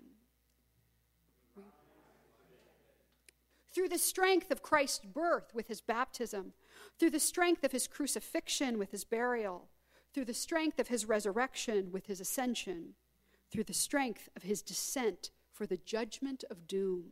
through 3.75 3.89
the 3.89 3.97
strength 3.97 4.51
of 4.51 4.63
Christ's 4.63 5.04
birth 5.04 5.54
with 5.54 5.67
his 5.67 5.82
baptism, 5.82 6.54
through 6.97 7.10
the 7.10 7.19
strength 7.19 7.65
of 7.65 7.73
his 7.73 7.88
crucifixion 7.88 8.80
with 8.80 8.91
his 8.91 9.04
burial, 9.04 9.67
through 10.13 10.23
the 10.23 10.34
strength 10.34 10.80
of 10.80 10.88
his 10.88 11.06
resurrection 11.06 11.91
with 11.91 12.06
his 12.06 12.21
ascension, 12.21 12.93
through 13.51 13.65
the 13.65 13.73
strength 13.73 14.30
of 14.34 14.43
his 14.43 14.62
descent 14.62 15.30
for 15.51 15.65
the 15.65 15.75
judgment 15.75 16.45
of 16.49 16.67
doom. 16.67 17.12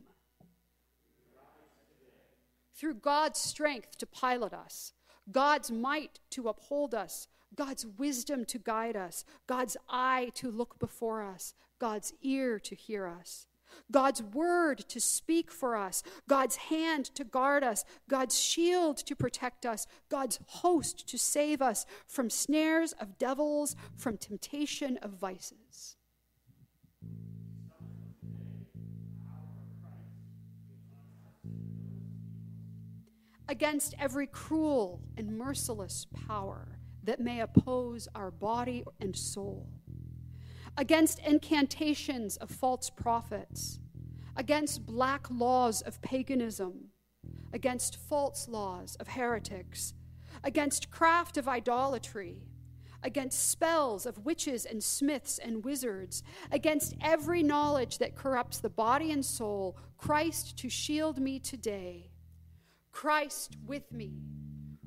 Through 2.74 2.94
God's 2.94 3.38
strength 3.38 3.96
to 3.98 4.06
pilot 4.06 4.52
us, 4.52 4.92
God's 5.30 5.70
might 5.70 6.20
to 6.30 6.48
uphold 6.48 6.94
us, 6.94 7.28
God's 7.54 7.86
wisdom 7.86 8.44
to 8.46 8.58
guide 8.58 8.96
us, 8.96 9.24
God's 9.46 9.76
eye 9.88 10.32
to 10.34 10.50
look 10.50 10.78
before 10.78 11.22
us, 11.22 11.54
God's 11.78 12.12
ear 12.22 12.58
to 12.58 12.74
hear 12.74 13.06
us. 13.06 13.46
God's 13.90 14.22
word 14.22 14.78
to 14.88 15.00
speak 15.00 15.50
for 15.50 15.76
us, 15.76 16.02
God's 16.28 16.56
hand 16.56 17.06
to 17.16 17.24
guard 17.24 17.64
us, 17.64 17.84
God's 18.08 18.38
shield 18.38 18.96
to 18.98 19.16
protect 19.16 19.66
us, 19.66 19.86
God's 20.08 20.38
host 20.46 21.08
to 21.08 21.18
save 21.18 21.60
us 21.60 21.84
from 22.06 22.30
snares 22.30 22.92
of 23.00 23.18
devils, 23.18 23.74
from 23.96 24.16
temptation 24.16 24.96
of 24.98 25.12
vices. 25.12 25.96
Against 33.46 33.94
every 33.98 34.26
cruel 34.26 35.02
and 35.18 35.36
merciless 35.36 36.06
power 36.26 36.78
that 37.02 37.20
may 37.20 37.40
oppose 37.40 38.08
our 38.14 38.30
body 38.30 38.84
and 39.00 39.14
soul. 39.14 39.68
Against 40.78 41.18
incantations 41.18 42.38
of 42.38 42.50
false 42.50 42.88
prophets, 42.88 43.78
against 44.34 44.86
black 44.86 45.26
laws 45.30 45.82
of 45.82 46.00
paganism, 46.00 46.88
against 47.52 47.96
false 47.96 48.48
laws 48.48 48.96
of 48.96 49.08
heretics, 49.08 49.92
against 50.42 50.90
craft 50.90 51.36
of 51.36 51.46
idolatry, 51.46 52.42
against 53.02 53.50
spells 53.50 54.06
of 54.06 54.24
witches 54.24 54.64
and 54.64 54.82
smiths 54.82 55.38
and 55.38 55.64
wizards, 55.64 56.22
against 56.50 56.94
every 57.02 57.42
knowledge 57.42 57.98
that 57.98 58.16
corrupts 58.16 58.58
the 58.58 58.70
body 58.70 59.12
and 59.12 59.24
soul, 59.24 59.76
Christ 59.98 60.56
to 60.56 60.70
shield 60.70 61.18
me 61.18 61.38
today. 61.38 62.10
Christ 62.94 63.56
with 63.66 63.92
me, 63.92 64.12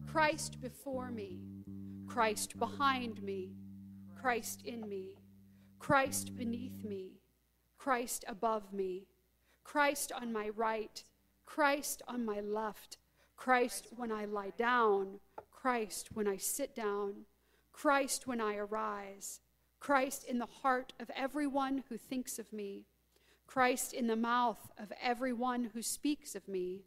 Christ 0.08 0.62
before 0.62 1.12
me, 1.12 1.42
Christ 2.08 2.58
behind 2.58 3.22
me, 3.22 3.52
Christ 4.20 4.62
in 4.64 4.88
me. 4.88 5.18
Christ 5.78 6.36
beneath 6.36 6.86
me, 6.86 7.20
Christ 7.78 8.24
above 8.26 8.74
me, 8.74 9.08
Christ 9.66 10.14
on 10.14 10.32
my 10.32 10.50
right, 10.50 11.04
Christ 11.46 12.02
on 12.08 12.26
my 12.26 12.40
left, 12.40 12.98
Christ 13.36 13.90
when 13.96 14.12
I 14.12 14.24
lie 14.24 14.54
down, 14.58 15.20
Christ 15.52 16.10
when 16.14 16.30
I 16.30 16.38
sit 16.38 16.74
down, 16.74 17.26
Christ 17.74 18.26
when 18.26 18.40
I 18.40 18.56
arise, 18.56 19.42
Christ 19.82 20.24
in 20.24 20.40
the 20.40 20.48
heart 20.64 20.94
of 20.98 21.12
everyone 21.14 21.84
who 21.90 21.98
thinks 21.98 22.40
of 22.40 22.52
me, 22.54 22.86
Christ 23.46 23.94
in 23.94 24.08
the 24.08 24.16
mouth 24.16 24.72
of 24.78 24.94
everyone 25.02 25.72
who 25.74 25.82
speaks 25.82 26.36
of 26.36 26.48
me, 26.48 26.86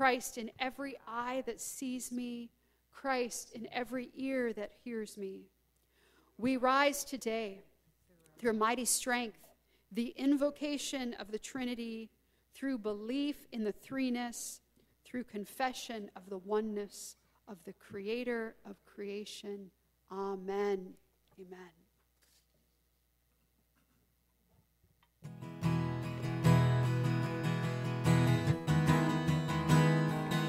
Christ 0.00 0.38
in 0.38 0.50
every 0.58 0.96
eye 1.06 1.42
that 1.44 1.60
sees 1.60 2.10
me, 2.10 2.48
Christ 2.90 3.52
in 3.52 3.68
every 3.70 4.08
ear 4.14 4.50
that 4.54 4.72
hears 4.82 5.18
me. 5.18 5.50
We 6.38 6.56
rise 6.56 7.04
today 7.04 7.64
through 8.38 8.54
mighty 8.54 8.86
strength, 8.86 9.36
the 9.92 10.14
invocation 10.16 11.14
of 11.18 11.30
the 11.30 11.38
Trinity, 11.38 12.08
through 12.54 12.78
belief 12.78 13.46
in 13.52 13.62
the 13.62 13.74
threeness, 13.74 14.60
through 15.04 15.24
confession 15.24 16.10
of 16.16 16.30
the 16.30 16.38
oneness 16.38 17.16
of 17.46 17.58
the 17.66 17.74
Creator 17.74 18.54
of 18.64 18.82
creation. 18.86 19.70
Amen. 20.10 20.94
Amen. 21.38 21.79